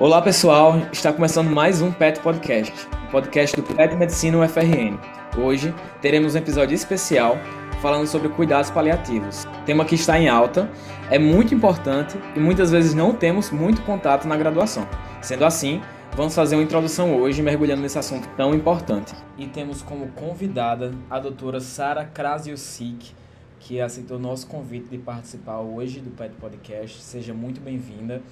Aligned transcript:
Olá 0.00 0.22
pessoal, 0.22 0.78
está 0.90 1.12
começando 1.12 1.50
mais 1.50 1.82
um 1.82 1.92
PET 1.92 2.20
Podcast, 2.20 2.88
o 3.06 3.10
podcast 3.10 3.54
do 3.54 3.62
PET 3.62 3.94
Medicina 3.96 4.38
UFRN. 4.38 4.98
Hoje 5.36 5.74
teremos 6.00 6.34
um 6.34 6.38
episódio 6.38 6.74
especial 6.74 7.36
falando 7.82 8.06
sobre 8.06 8.30
cuidados 8.30 8.70
paliativos. 8.70 9.46
Tema 9.66 9.84
que 9.84 9.96
está 9.96 10.18
em 10.18 10.26
alta, 10.26 10.70
é 11.10 11.18
muito 11.18 11.54
importante 11.54 12.18
e 12.34 12.40
muitas 12.40 12.70
vezes 12.70 12.94
não 12.94 13.12
temos 13.12 13.50
muito 13.50 13.82
contato 13.82 14.26
na 14.26 14.38
graduação. 14.38 14.88
Sendo 15.20 15.44
assim, 15.44 15.82
vamos 16.16 16.34
fazer 16.34 16.56
uma 16.56 16.64
introdução 16.64 17.20
hoje 17.20 17.42
mergulhando 17.42 17.82
nesse 17.82 17.98
assunto 17.98 18.26
tão 18.38 18.54
importante. 18.54 19.14
E 19.36 19.46
temos 19.48 19.82
como 19.82 20.08
convidada 20.12 20.94
a 21.10 21.18
doutora 21.18 21.60
Sara 21.60 22.06
Krasiusik, 22.06 23.12
que 23.58 23.78
aceitou 23.82 24.18
nosso 24.18 24.46
convite 24.46 24.88
de 24.88 24.96
participar 24.96 25.58
hoje 25.58 26.00
do 26.00 26.08
PET 26.08 26.34
Podcast. 26.40 27.02
Seja 27.02 27.34
muito 27.34 27.60
bem-vinda. 27.60 28.22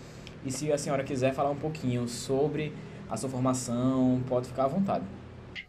E 0.45 0.53
se 0.53 0.73
a 0.73 0.79
senhora 0.79 1.05
quiser 1.05 1.33
falar 1.35 1.51
um 1.51 1.57
pouquinho 1.57 2.07
sobre 2.09 2.73
a 3.09 3.17
sua 3.17 3.29
formação, 3.29 4.23
pode 4.29 4.49
ficar 4.49 4.65
à 4.65 4.69
vontade. 4.69 5.05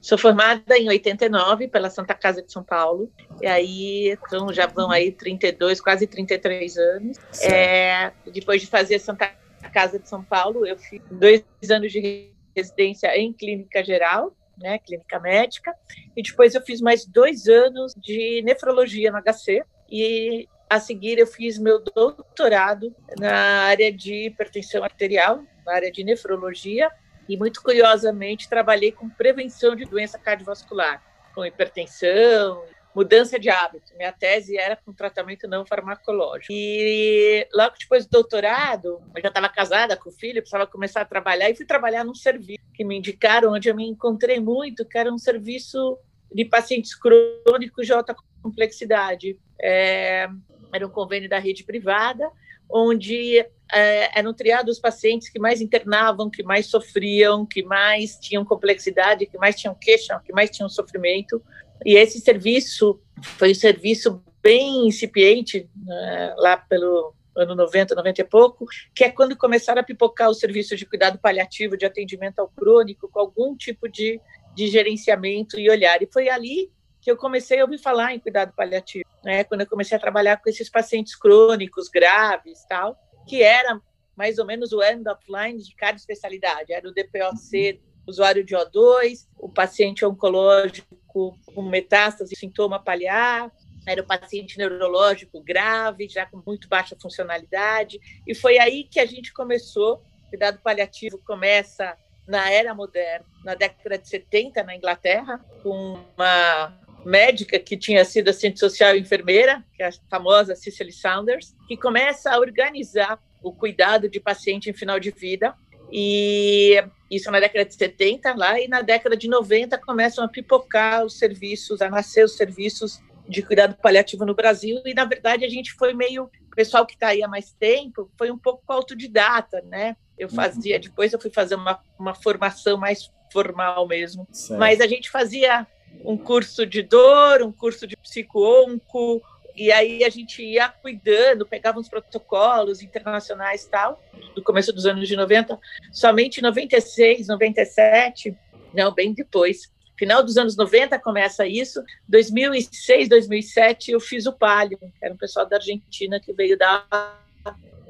Sou 0.02 0.18
formada 0.18 0.78
em 0.78 0.88
89 0.88 1.68
pela 1.68 1.90
Santa 1.90 2.14
Casa 2.14 2.42
de 2.42 2.52
São 2.52 2.64
Paulo. 2.64 3.12
E 3.42 3.48
aí, 3.48 4.12
então 4.12 4.54
já 4.54 4.68
vão 4.68 4.92
aí 4.92 5.12
32, 5.12 5.82
quase 5.82 6.08
33 6.08 6.78
anos. 6.78 7.18
É, 7.42 8.12
depois 8.32 8.62
de 8.62 8.68
fazer 8.68 9.00
Santa 9.00 9.32
Casa 9.74 10.00
de 10.00 10.08
São 10.08 10.24
Paulo, 10.24 10.66
eu 10.66 10.78
fiz 10.78 11.02
dois 11.10 11.44
anos 11.70 11.92
de 11.92 12.32
residência 12.56 13.16
em 13.18 13.34
clínica 13.34 13.84
geral, 13.84 14.36
né, 14.58 14.78
clínica 14.80 15.20
médica, 15.20 15.74
e 16.16 16.22
depois 16.22 16.54
eu 16.54 16.62
fiz 16.62 16.82
mais 16.82 17.06
dois 17.06 17.48
anos 17.48 17.94
de 17.96 18.42
nefrologia 18.44 19.12
no 19.12 19.22
HC. 19.22 19.64
E 19.92 20.48
a 20.70 20.80
seguir, 20.80 21.18
eu 21.18 21.26
fiz 21.26 21.58
meu 21.58 21.80
doutorado 21.80 22.96
na 23.18 23.64
área 23.64 23.92
de 23.92 24.28
hipertensão 24.28 24.84
arterial, 24.84 25.44
na 25.66 25.74
área 25.74 25.92
de 25.92 26.04
nefrologia, 26.04 26.92
e 27.28 27.36
muito 27.36 27.62
curiosamente 27.62 28.48
trabalhei 28.48 28.92
com 28.92 29.10
prevenção 29.10 29.76
de 29.76 29.86
doença 29.86 30.20
cardiovascular, 30.20 31.04
com 31.34 31.46
hipertensão, 31.46 32.64
mudança 32.94 33.40
de 33.40 33.50
hábito. 33.50 33.96
Minha 33.96 34.12
tese 34.12 34.58
era 34.58 34.76
com 34.76 34.94
tratamento 34.94 35.48
não 35.48 35.66
farmacológico. 35.66 36.52
E 36.52 37.48
logo 37.54 37.76
depois 37.80 38.06
do 38.06 38.12
doutorado, 38.12 39.02
eu 39.16 39.22
já 39.22 39.30
estava 39.30 39.50
casada 39.50 39.96
com 39.96 40.10
o 40.10 40.14
filho, 40.14 40.42
precisava 40.42 40.68
começar 40.68 41.02
a 41.02 41.06
trabalhar 41.06 41.50
e 41.50 41.56
fui 41.56 41.66
trabalhar 41.66 42.04
num 42.04 42.16
serviço 42.16 42.60
que 42.74 42.84
me 42.84 42.98
indicaram, 42.98 43.54
onde 43.54 43.70
eu 43.70 43.76
me 43.76 43.88
encontrei 43.88 44.40
muito, 44.40 44.86
que 44.86 44.98
era 44.98 45.12
um 45.12 45.18
serviço 45.18 45.98
de 46.32 46.46
pacientes 46.46 46.96
crônicos 46.96 47.86
de 47.86 47.94
alta 47.94 48.16
complexidade. 48.42 49.38
É, 49.62 50.28
era 50.74 50.86
um 50.86 50.90
convênio 50.90 51.30
da 51.30 51.40
rede 51.40 51.64
privada, 51.64 52.30
onde 52.70 53.40
é, 53.72 54.20
eram 54.20 54.34
triados 54.34 54.76
os 54.76 54.82
pacientes 54.82 55.30
que 55.30 55.40
mais 55.40 55.62
internavam, 55.62 56.30
que 56.30 56.44
mais 56.44 56.68
sofriam, 56.68 57.46
que 57.46 57.64
mais 57.64 58.18
tinham 58.20 58.46
complexidade, 58.46 59.26
que 59.26 59.38
mais 59.38 59.56
tinham 59.56 59.76
queixa, 59.76 60.20
que 60.24 60.32
mais 60.32 60.50
tinham 60.50 60.70
sofrimento. 60.70 61.42
E 61.86 61.96
esse 61.96 62.20
serviço 62.20 63.00
foi 63.38 63.52
um 63.52 63.56
serviço 63.56 64.24
bem 64.42 64.88
incipiente, 64.88 65.70
né, 65.86 66.34
lá 66.38 66.58
pelo 66.58 67.14
ano 67.36 67.56
90, 67.56 67.96
90 67.96 68.22
e 68.22 68.24
pouco, 68.26 68.66
que 68.94 69.04
é 69.04 69.10
quando 69.10 69.36
começaram 69.38 69.82
a 69.82 69.84
pipocar 69.84 70.30
os 70.30 70.40
serviços 70.40 70.78
de 70.78 70.86
cuidado 70.86 71.18
paliativo, 71.20 71.78
de 71.78 71.86
atendimento 71.86 72.40
ao 72.40 72.50
crônico, 72.50 73.10
com 73.10 73.20
algum 73.20 73.56
tipo 73.56 73.88
de, 73.88 74.20
de 74.54 74.68
gerenciamento 74.68 75.60
e 75.60 75.70
olhar. 75.70 76.02
E 76.02 76.10
foi 76.12 76.30
ali 76.30 76.70
que 77.02 77.10
eu 77.10 77.18
comecei 77.18 77.60
a 77.60 77.64
ouvir 77.64 77.78
falar 77.78 78.14
em 78.14 78.20
cuidado 78.20 78.54
paliativo, 78.54 79.08
né? 79.24 79.44
Quando 79.44 79.62
eu 79.62 79.68
comecei 79.68 79.98
a 79.98 80.00
trabalhar 80.00 80.38
com 80.38 80.50
esses 80.50 80.70
pacientes 80.70 81.16
crônicos, 81.16 81.88
graves, 81.88 82.66
tal, 82.68 82.98
que 83.28 83.42
era 83.42 83.80
mais 84.16 84.38
ou 84.38 84.46
menos 84.46 84.74
o 84.74 84.84
end 84.84 85.08
of 85.08 85.22
line 85.30 85.64
de 85.64 85.74
cada 85.76 85.98
especialidade. 85.98 86.74
Era 86.74 86.88
o 86.88 86.94
DPOC, 86.94 87.82
usuário 88.06 88.44
de 88.44 88.54
O2, 88.54 89.28
o 89.38 89.48
paciente 89.48 90.04
oncológico 90.04 90.98
com 91.08 91.62
metástase, 91.62 92.36
sintoma 92.36 92.84
paliar, 92.84 93.52
era 93.88 94.02
o 94.02 94.06
paciente 94.06 94.58
neurológico 94.58 95.42
grave, 95.42 96.08
já 96.10 96.26
com 96.26 96.42
muito 96.46 96.68
baixa 96.68 96.98
funcionalidade, 97.02 98.00
e 98.28 98.36
foi 98.36 98.60
aí 98.60 98.84
que 98.84 99.00
a 99.00 99.06
gente 99.06 99.34
começou. 99.34 100.04
Cuidado 100.30 100.60
paliativo 100.60 101.18
começa 101.26 101.98
na 102.28 102.52
era 102.52 102.76
moderna, 102.76 103.26
na 103.44 103.56
década 103.56 103.98
de 103.98 104.08
70 104.08 104.64
na 104.64 104.76
Inglaterra, 104.76 105.44
com 105.64 105.98
uma 106.16 106.78
médica 107.06 107.60
que 107.60 107.78
tinha 107.78 108.04
sido 108.06 108.30
assistente 108.30 108.60
social 108.60 108.96
e 108.96 109.00
enfermeira, 109.00 109.64
que 109.74 109.84
é 109.84 109.88
a 109.88 109.92
famosa 110.10 110.56
Cicely 110.56 110.92
Saunders, 110.92 111.56
que 111.68 111.78
começa 111.78 112.32
a 112.32 112.40
organizar 112.40 113.20
o 113.42 113.54
cuidado 113.54 114.10
de 114.10 114.20
paciente 114.20 114.70
em 114.70 114.74
final 114.74 115.00
de 115.00 115.12
vida. 115.12 115.56
E 115.92 116.84
isso 117.10 117.32
na 117.32 117.40
década 117.40 117.66
de 117.66 117.74
70 117.74 118.36
lá, 118.36 118.60
e 118.60 118.68
na 118.68 118.82
década 118.82 119.18
de 119.18 119.28
90 119.28 119.78
começam 119.80 120.24
a 120.24 120.28
pipocar 120.28 121.04
os 121.04 121.18
serviços, 121.18 121.82
a 121.82 121.90
nascer 121.90 122.24
os 122.24 122.36
serviços 122.36 123.02
de 123.28 123.42
cuidado 123.42 123.76
paliativo 123.76 124.26
no 124.26 124.36
Brasil. 124.36 124.82
E 124.86 124.94
na 124.94 125.06
verdade 125.06 125.46
a 125.46 125.50
gente 125.50 125.74
foi 125.74 125.94
meio, 125.94 126.26
o 126.26 126.56
pessoal 126.56 126.86
que 126.86 126.94
está 126.94 127.08
aí 127.08 127.24
há 127.24 127.28
mais 127.28 127.52
tempo, 127.54 128.12
foi 128.18 128.30
um 128.30 128.38
pouco 128.38 128.72
autodidata, 128.72 129.62
né? 129.62 129.96
Eu 130.18 130.28
uhum. 130.28 130.36
fazia, 130.36 130.80
depois 130.80 131.14
eu 131.14 131.20
fui 131.20 131.32
fazer 131.32 131.56
uma, 131.56 131.80
uma 131.98 132.14
formação 132.14 132.78
mais 132.78 133.10
formal 133.32 133.88
mesmo. 133.88 134.28
Certo. 134.32 134.60
Mas 134.60 134.82
a 134.82 134.88
gente 134.88 135.10
fazia 135.10 135.66
um 136.04 136.18
curso 136.18 136.66
de 136.66 136.82
dor, 136.82 137.42
um 137.42 137.52
curso 137.52 137.86
de 137.86 137.96
psico-onco, 137.98 139.22
e 139.56 139.72
aí 139.72 140.04
a 140.04 140.10
gente 140.10 140.42
ia 140.42 140.70
cuidando, 140.70 141.46
pegava 141.46 141.80
uns 141.80 141.90
protocolos 141.90 142.82
internacionais 142.82 143.66
tal, 143.66 144.02
do 144.34 144.42
começo 144.42 144.72
dos 144.72 144.86
anos 144.86 145.08
de 145.08 145.16
90, 145.16 145.60
somente 145.92 146.38
em 146.38 146.44
96, 146.44 147.28
97, 147.28 148.36
não, 148.74 148.94
bem 148.94 149.14
depois, 149.14 149.70
final 149.98 150.24
dos 150.24 150.38
anos 150.38 150.56
90 150.56 150.98
começa 151.00 151.46
isso, 151.46 151.84
2006, 152.08 153.10
2007 153.10 153.92
eu 153.92 154.00
fiz 154.00 154.26
o 154.26 154.34
Palio, 154.34 154.78
que 154.78 154.92
era 155.02 155.14
um 155.14 155.18
pessoal 155.18 155.46
da 155.46 155.58
Argentina 155.58 156.20
que 156.22 156.32
veio 156.32 156.58
dar 156.58 156.88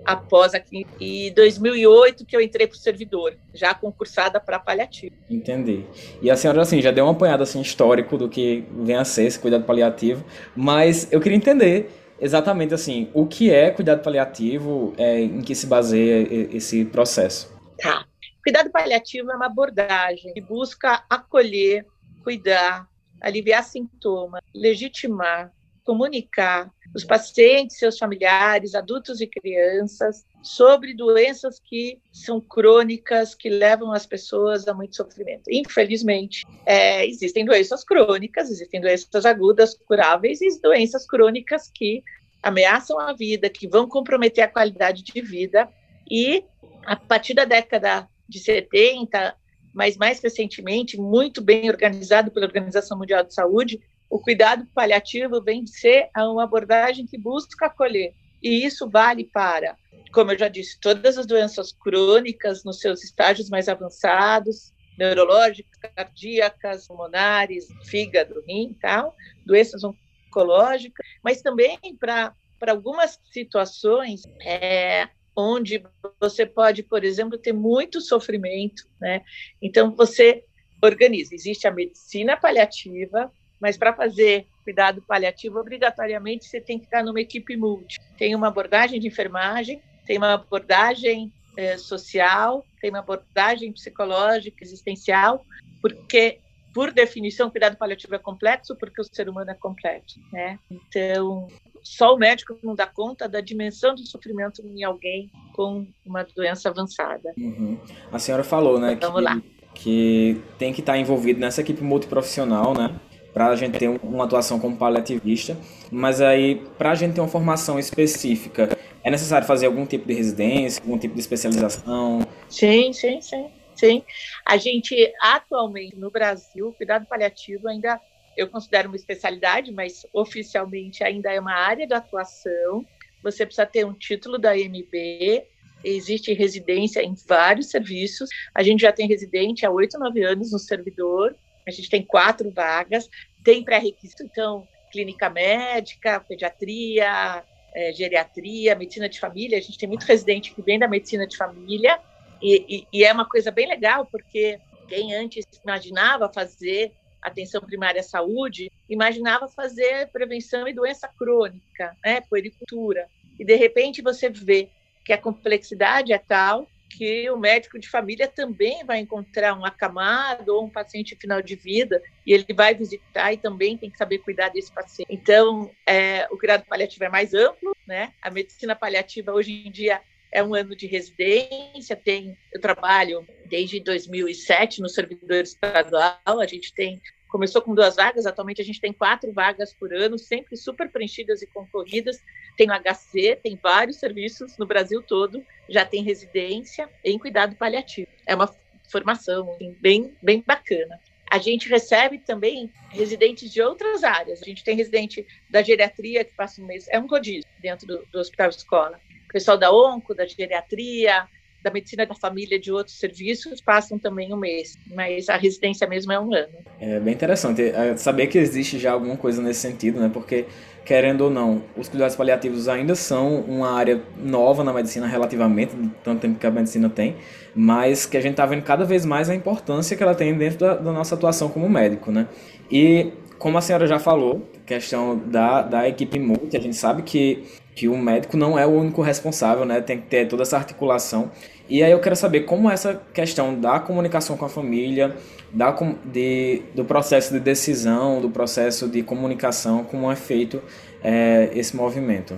após 0.05 0.53
aqui 0.53 0.85
e 0.99 1.31
2008 1.31 2.25
que 2.25 2.35
eu 2.35 2.41
entrei 2.41 2.67
para 2.67 2.75
o 2.75 2.79
servidor, 2.79 3.35
já 3.53 3.73
concursada 3.73 4.39
para 4.39 4.59
paliativo. 4.59 5.15
Entendi. 5.29 5.85
E 6.21 6.29
a 6.29 6.35
senhora 6.35 6.61
assim 6.61 6.81
já 6.81 6.91
deu 6.91 7.05
uma 7.05 7.11
apanhada 7.11 7.43
assim 7.43 7.61
histórico 7.61 8.17
do 8.17 8.29
que 8.29 8.65
vem 8.71 8.95
a 8.95 9.05
ser 9.05 9.25
esse 9.25 9.39
cuidado 9.39 9.63
paliativo, 9.63 10.23
mas 10.55 11.11
eu 11.11 11.19
queria 11.19 11.37
entender 11.37 11.91
exatamente 12.19 12.73
assim 12.73 13.09
o 13.13 13.25
que 13.25 13.51
é 13.51 13.71
cuidado 13.71 14.01
paliativo, 14.01 14.93
é, 14.97 15.21
em 15.21 15.41
que 15.41 15.55
se 15.55 15.67
baseia 15.67 16.27
esse 16.55 16.85
processo. 16.85 17.53
Tá. 17.77 18.05
Cuidado 18.43 18.71
paliativo 18.71 19.31
é 19.31 19.35
uma 19.35 19.45
abordagem 19.45 20.33
que 20.33 20.41
busca 20.41 21.03
acolher, 21.09 21.85
cuidar, 22.23 22.87
aliviar 23.21 23.63
sintomas, 23.63 24.41
legitimar, 24.53 25.51
comunicar 25.89 26.71
os 26.93 27.03
pacientes, 27.03 27.79
seus 27.79 27.97
familiares, 27.97 28.75
adultos 28.75 29.21
e 29.21 29.25
crianças, 29.25 30.23
sobre 30.43 30.93
doenças 30.93 31.59
que 31.59 31.99
são 32.13 32.39
crônicas, 32.39 33.33
que 33.33 33.49
levam 33.49 33.91
as 33.91 34.05
pessoas 34.05 34.67
a 34.67 34.73
muito 34.75 34.95
sofrimento. 34.95 35.45
Infelizmente, 35.49 36.45
é, 36.63 37.07
existem 37.07 37.43
doenças 37.43 37.83
crônicas, 37.83 38.51
existem 38.51 38.79
doenças 38.79 39.25
agudas 39.25 39.73
curáveis 39.73 40.41
e 40.41 40.61
doenças 40.61 41.07
crônicas 41.07 41.71
que 41.73 42.03
ameaçam 42.43 42.99
a 42.99 43.11
vida, 43.11 43.49
que 43.49 43.67
vão 43.67 43.89
comprometer 43.89 44.43
a 44.43 44.47
qualidade 44.47 45.01
de 45.01 45.19
vida. 45.21 45.67
E 46.07 46.43
a 46.85 46.95
partir 46.95 47.33
da 47.33 47.45
década 47.45 48.07
de 48.27 48.37
70, 48.37 49.35
mas 49.73 49.97
mais 49.97 50.19
recentemente, 50.19 50.99
muito 50.99 51.41
bem 51.41 51.67
organizado 51.67 52.29
pela 52.29 52.45
Organização 52.45 52.95
Mundial 52.95 53.23
de 53.23 53.33
Saúde, 53.33 53.81
o 54.09 54.19
cuidado 54.19 54.65
paliativo 54.73 55.41
vem 55.41 55.65
ser 55.67 56.09
uma 56.17 56.43
abordagem 56.43 57.05
que 57.05 57.17
busca 57.17 57.67
acolher. 57.67 58.13
E 58.41 58.65
isso 58.65 58.89
vale 58.89 59.25
para, 59.25 59.77
como 60.13 60.31
eu 60.31 60.37
já 60.37 60.47
disse, 60.47 60.79
todas 60.79 61.17
as 61.17 61.25
doenças 61.25 61.71
crônicas 61.71 62.63
nos 62.63 62.79
seus 62.79 63.03
estágios 63.03 63.49
mais 63.49 63.67
avançados, 63.67 64.73
neurológicas, 64.97 65.77
cardíacas, 65.95 66.87
pulmonares, 66.87 67.67
fígado, 67.85 68.43
rim, 68.47 68.75
tal, 68.81 69.15
doenças 69.45 69.81
oncológicas, 69.83 71.05
mas 71.23 71.41
também 71.41 71.77
para 71.99 72.33
para 72.59 72.73
algumas 72.73 73.17
situações 73.31 74.23
é, 74.45 75.07
onde 75.33 75.81
você 76.19 76.45
pode, 76.45 76.83
por 76.83 77.05
exemplo, 77.05 77.37
ter 77.37 77.53
muito 77.53 78.01
sofrimento, 78.01 78.83
né? 78.99 79.23
Então 79.61 79.95
você 79.95 80.43
organiza. 80.83 81.33
Existe 81.33 81.67
a 81.67 81.71
medicina 81.71 82.35
paliativa, 82.35 83.31
mas 83.59 83.77
para 83.77 83.93
fazer 83.93 84.47
cuidado 84.63 85.01
paliativo, 85.01 85.59
obrigatoriamente 85.59 86.45
você 86.45 86.61
tem 86.61 86.77
que 86.77 86.85
estar 86.85 87.03
numa 87.03 87.19
equipe 87.19 87.57
multi. 87.57 87.99
Tem 88.17 88.35
uma 88.35 88.47
abordagem 88.47 88.99
de 88.99 89.07
enfermagem, 89.07 89.81
tem 90.05 90.17
uma 90.17 90.33
abordagem 90.33 91.31
é, 91.57 91.77
social, 91.77 92.65
tem 92.79 92.89
uma 92.89 92.99
abordagem 92.99 93.71
psicológica, 93.71 94.63
existencial, 94.63 95.43
porque 95.81 96.39
por 96.73 96.91
definição, 96.91 97.49
cuidado 97.49 97.77
paliativo 97.77 98.15
é 98.15 98.19
complexo 98.19 98.75
porque 98.75 99.01
o 99.01 99.03
ser 99.03 99.27
humano 99.27 99.51
é 99.51 99.55
complexo, 99.55 100.19
né? 100.31 100.59
Então, 100.69 101.47
só 101.81 102.13
o 102.13 102.17
médico 102.17 102.57
não 102.63 102.75
dá 102.75 102.85
conta 102.85 103.27
da 103.27 103.41
dimensão 103.41 103.95
do 103.95 104.05
sofrimento 104.05 104.61
em 104.61 104.83
alguém 104.83 105.31
com 105.53 105.87
uma 106.05 106.23
doença 106.23 106.69
avançada. 106.69 107.33
Uhum. 107.37 107.77
A 108.11 108.19
senhora 108.19 108.43
falou, 108.43 108.79
né, 108.79 108.97
Vamos 109.01 109.17
que, 109.17 109.21
lá. 109.21 109.41
que 109.73 110.41
tem 110.57 110.73
que 110.73 110.81
estar 110.81 110.97
envolvido 110.97 111.39
nessa 111.39 111.61
equipe 111.61 111.83
multiprofissional, 111.83 112.73
né, 112.73 112.99
para 113.39 113.51
a 113.51 113.55
gente 113.55 113.79
ter 113.79 113.87
uma 113.87 114.25
atuação 114.25 114.59
como 114.59 114.75
paliativista, 114.75 115.57
mas 115.89 116.19
aí, 116.19 116.55
para 116.77 116.91
a 116.91 116.95
gente 116.95 117.13
ter 117.13 117.21
uma 117.21 117.29
formação 117.29 117.79
específica, 117.79 118.77
é 119.01 119.09
necessário 119.09 119.47
fazer 119.47 119.67
algum 119.67 119.85
tipo 119.85 120.05
de 120.05 120.13
residência, 120.13 120.81
algum 120.83 120.97
tipo 120.97 121.13
de 121.13 121.21
especialização? 121.21 122.27
Sim, 122.49 122.91
sim, 122.91 123.21
sim. 123.21 123.49
Sim, 123.73 124.03
a 124.45 124.57
gente 124.57 124.93
atualmente 125.21 125.95
no 125.95 126.11
Brasil, 126.11 126.73
cuidado 126.77 127.05
paliativo 127.05 127.69
ainda 127.69 127.97
eu 128.35 128.49
considero 128.49 128.89
uma 128.89 128.97
especialidade, 128.97 129.71
mas 129.71 130.05
oficialmente 130.11 131.01
ainda 131.01 131.31
é 131.31 131.39
uma 131.39 131.53
área 131.53 131.87
de 131.87 131.93
atuação. 131.93 132.85
Você 133.23 133.45
precisa 133.45 133.65
ter 133.65 133.85
um 133.85 133.93
título 133.93 134.37
da 134.37 134.57
IMB, 134.57 135.45
existe 135.81 136.33
residência 136.33 137.01
em 137.01 137.15
vários 137.25 137.69
serviços. 137.69 138.29
A 138.53 138.61
gente 138.61 138.81
já 138.81 138.91
tem 138.91 139.07
residente 139.07 139.65
há 139.65 139.71
oito, 139.71 139.97
nove 139.97 140.25
anos 140.25 140.51
no 140.51 140.59
servidor, 140.59 141.33
a 141.69 141.71
gente 141.71 141.89
tem 141.89 142.03
quatro 142.03 142.49
vagas, 142.51 143.07
tem 143.43 143.63
pré-requisito, 143.63 144.23
então, 144.23 144.67
clínica 144.91 145.29
médica, 145.29 146.19
pediatria, 146.19 147.43
é, 147.73 147.93
geriatria, 147.93 148.75
medicina 148.75 149.07
de 149.07 149.19
família. 149.19 149.57
A 149.57 149.61
gente 149.61 149.77
tem 149.77 149.87
muito 149.87 150.03
residente 150.03 150.53
que 150.53 150.61
vem 150.61 150.79
da 150.79 150.87
medicina 150.87 151.27
de 151.27 151.37
família, 151.37 151.99
e, 152.41 152.65
e, 152.93 152.99
e 152.99 153.03
é 153.03 153.11
uma 153.11 153.27
coisa 153.27 153.51
bem 153.51 153.67
legal, 153.67 154.05
porque 154.05 154.59
quem 154.87 155.13
antes 155.13 155.45
imaginava 155.63 156.31
fazer 156.31 156.91
atenção 157.21 157.61
primária 157.61 157.99
à 157.99 158.03
saúde, 158.03 158.71
imaginava 158.89 159.47
fazer 159.47 160.07
prevenção 160.07 160.67
e 160.67 160.73
doença 160.73 161.07
crônica, 161.07 161.95
né, 162.03 162.21
puericultura. 162.21 163.07
E 163.37 163.43
de 163.43 163.55
repente 163.55 164.01
você 164.01 164.29
vê 164.29 164.69
que 165.03 165.11
a 165.11 165.17
complexidade 165.17 166.13
é 166.13 166.17
tal 166.17 166.67
que 166.89 167.29
o 167.29 167.37
médico 167.37 167.77
de 167.77 167.87
família 167.87 168.27
também 168.27 168.83
vai 168.83 168.99
encontrar 168.99 169.53
um 169.57 169.63
acamado 169.63 170.49
ou 170.55 170.65
um 170.65 170.69
paciente 170.69 171.15
final 171.15 171.41
de 171.41 171.55
vida 171.55 172.01
e 172.25 172.33
ele 172.33 172.53
vai 172.53 172.73
visitar 172.73 173.31
e 173.31 173.37
também 173.37 173.77
tem 173.77 173.89
que 173.89 173.97
saber 173.97 174.19
cuidar 174.19 174.49
desse 174.49 174.71
paciente. 174.71 175.07
Então, 175.11 175.71
é, 175.85 176.27
o 176.31 176.37
cuidado 176.37 176.65
paliativo 176.65 177.03
é 177.03 177.09
mais 177.09 177.33
amplo, 177.33 177.75
né? 177.87 178.13
A 178.21 178.29
medicina 178.29 178.75
paliativa 178.75 179.31
hoje 179.31 179.63
em 179.65 179.71
dia 179.71 180.01
é 180.31 180.43
um 180.43 180.53
ano 180.53 180.75
de 180.75 180.85
residência, 180.85 181.95
tem, 181.95 182.37
eu 182.53 182.61
trabalho 182.61 183.25
desde 183.45 183.79
2007 183.79 184.81
no 184.81 184.89
servidor 184.89 185.41
estadual, 185.41 186.19
a 186.25 186.45
gente 186.45 186.73
tem, 186.73 187.01
começou 187.29 187.61
com 187.61 187.73
duas 187.73 187.95
vagas, 187.95 188.25
atualmente 188.25 188.61
a 188.61 188.65
gente 188.65 188.81
tem 188.81 188.91
quatro 188.91 189.31
vagas 189.31 189.73
por 189.73 189.93
ano, 189.93 190.17
sempre 190.17 190.57
super 190.57 190.89
preenchidas 190.89 191.41
e 191.41 191.47
concorridas, 191.47 192.21
tem 192.57 192.69
o 192.69 192.73
HC, 192.73 193.39
tem 193.41 193.57
vários 193.61 193.97
serviços 193.97 194.57
no 194.57 194.65
Brasil 194.65 195.01
todo, 195.01 195.43
já 195.69 195.85
tem 195.85 196.03
residência 196.03 196.89
em 197.03 197.17
cuidado 197.17 197.55
paliativo, 197.55 198.09
é 198.25 198.35
uma 198.35 198.53
formação 198.89 199.53
assim, 199.53 199.75
bem, 199.79 200.13
bem 200.21 200.43
bacana. 200.45 200.99
A 201.31 201.37
gente 201.37 201.69
recebe 201.69 202.17
também 202.17 202.71
residentes 202.89 203.53
de 203.53 203.61
outras 203.61 204.03
áreas. 204.03 204.41
A 204.41 204.45
gente 204.45 204.63
tem 204.63 204.75
residente 204.75 205.27
da 205.47 205.61
geriatria 205.61 206.25
que 206.25 206.33
passa 206.33 206.59
um 206.59 206.65
mês, 206.65 206.87
é 206.89 206.99
um 206.99 207.05
rodízio 207.05 207.47
dentro 207.59 207.85
do, 207.85 208.03
do 208.11 208.19
hospital 208.19 208.49
escola 208.49 208.99
pessoal 209.31 209.57
da 209.57 209.71
onco, 209.71 210.13
da 210.13 210.25
geriatria, 210.25 211.27
da 211.63 211.71
medicina 211.71 212.05
da 212.05 212.15
família, 212.15 212.59
de 212.59 212.71
outros 212.71 212.97
serviços, 212.97 213.61
passam 213.61 213.97
também 213.97 214.33
um 214.33 214.37
mês, 214.37 214.77
mas 214.93 215.29
a 215.29 215.35
residência 215.35 215.87
mesmo 215.87 216.11
é 216.11 216.19
um 216.19 216.33
ano. 216.33 216.53
É 216.79 216.99
bem 216.99 217.13
interessante 217.13 217.61
é, 217.61 217.95
saber 217.97 218.27
que 218.27 218.37
existe 218.37 218.79
já 218.79 218.91
alguma 218.91 219.17
coisa 219.17 219.41
nesse 219.41 219.59
sentido, 219.59 219.99
né? 219.99 220.09
Porque, 220.11 220.45
querendo 220.85 221.21
ou 221.21 221.29
não, 221.29 221.63
os 221.77 221.89
cuidados 221.89 222.15
paliativos 222.15 222.67
ainda 222.67 222.95
são 222.95 223.41
uma 223.41 223.71
área 223.71 224.01
nova 224.17 224.63
na 224.63 224.73
medicina, 224.73 225.07
relativamente, 225.07 225.75
tanto 226.03 226.21
tempo 226.21 226.39
que 226.39 226.47
a 226.47 226.51
medicina 226.51 226.89
tem, 226.89 227.17
mas 227.53 228.05
que 228.05 228.17
a 228.17 228.21
gente 228.21 228.31
está 228.31 228.45
vendo 228.45 228.63
cada 228.63 228.85
vez 228.85 229.05
mais 229.05 229.29
a 229.29 229.35
importância 229.35 229.95
que 229.97 230.03
ela 230.03 230.15
tem 230.15 230.33
dentro 230.37 230.59
da, 230.59 230.75
da 230.75 230.91
nossa 230.91 231.15
atuação 231.15 231.49
como 231.49 231.69
médico, 231.69 232.11
né? 232.11 232.27
E, 232.71 233.11
como 233.37 233.57
a 233.57 233.61
senhora 233.61 233.87
já 233.87 233.99
falou, 233.99 234.47
questão 234.65 235.17
da, 235.17 235.61
da 235.61 235.89
equipe 235.89 236.19
multi, 236.19 236.55
a 236.55 236.59
gente 236.59 236.75
sabe 236.75 237.01
que 237.01 237.43
que 237.79 237.87
o 237.87 237.97
médico 237.97 238.35
não 238.35 238.59
é 238.59 238.65
o 238.67 238.71
único 238.71 239.01
responsável, 239.01 239.63
né? 239.63 239.79
Tem 239.79 240.01
que 240.01 240.07
ter 240.07 240.27
toda 240.27 240.43
essa 240.43 240.57
articulação. 240.57 241.31
E 241.69 241.81
aí 241.81 241.89
eu 241.89 242.01
quero 242.01 242.15
saber 242.15 242.41
como 242.41 242.69
essa 242.69 243.01
questão 243.13 243.57
da 243.57 243.79
comunicação 243.79 244.35
com 244.35 244.43
a 244.43 244.49
família, 244.49 245.15
da, 245.49 245.71
de, 246.03 246.61
do 246.75 246.83
processo 246.83 247.31
de 247.31 247.39
decisão, 247.39 248.19
do 248.19 248.29
processo 248.29 248.85
de 248.89 249.01
comunicação, 249.01 249.85
como 249.85 250.11
é 250.11 250.15
feito 250.17 250.61
é, 251.01 251.51
esse 251.53 251.73
movimento. 251.73 252.37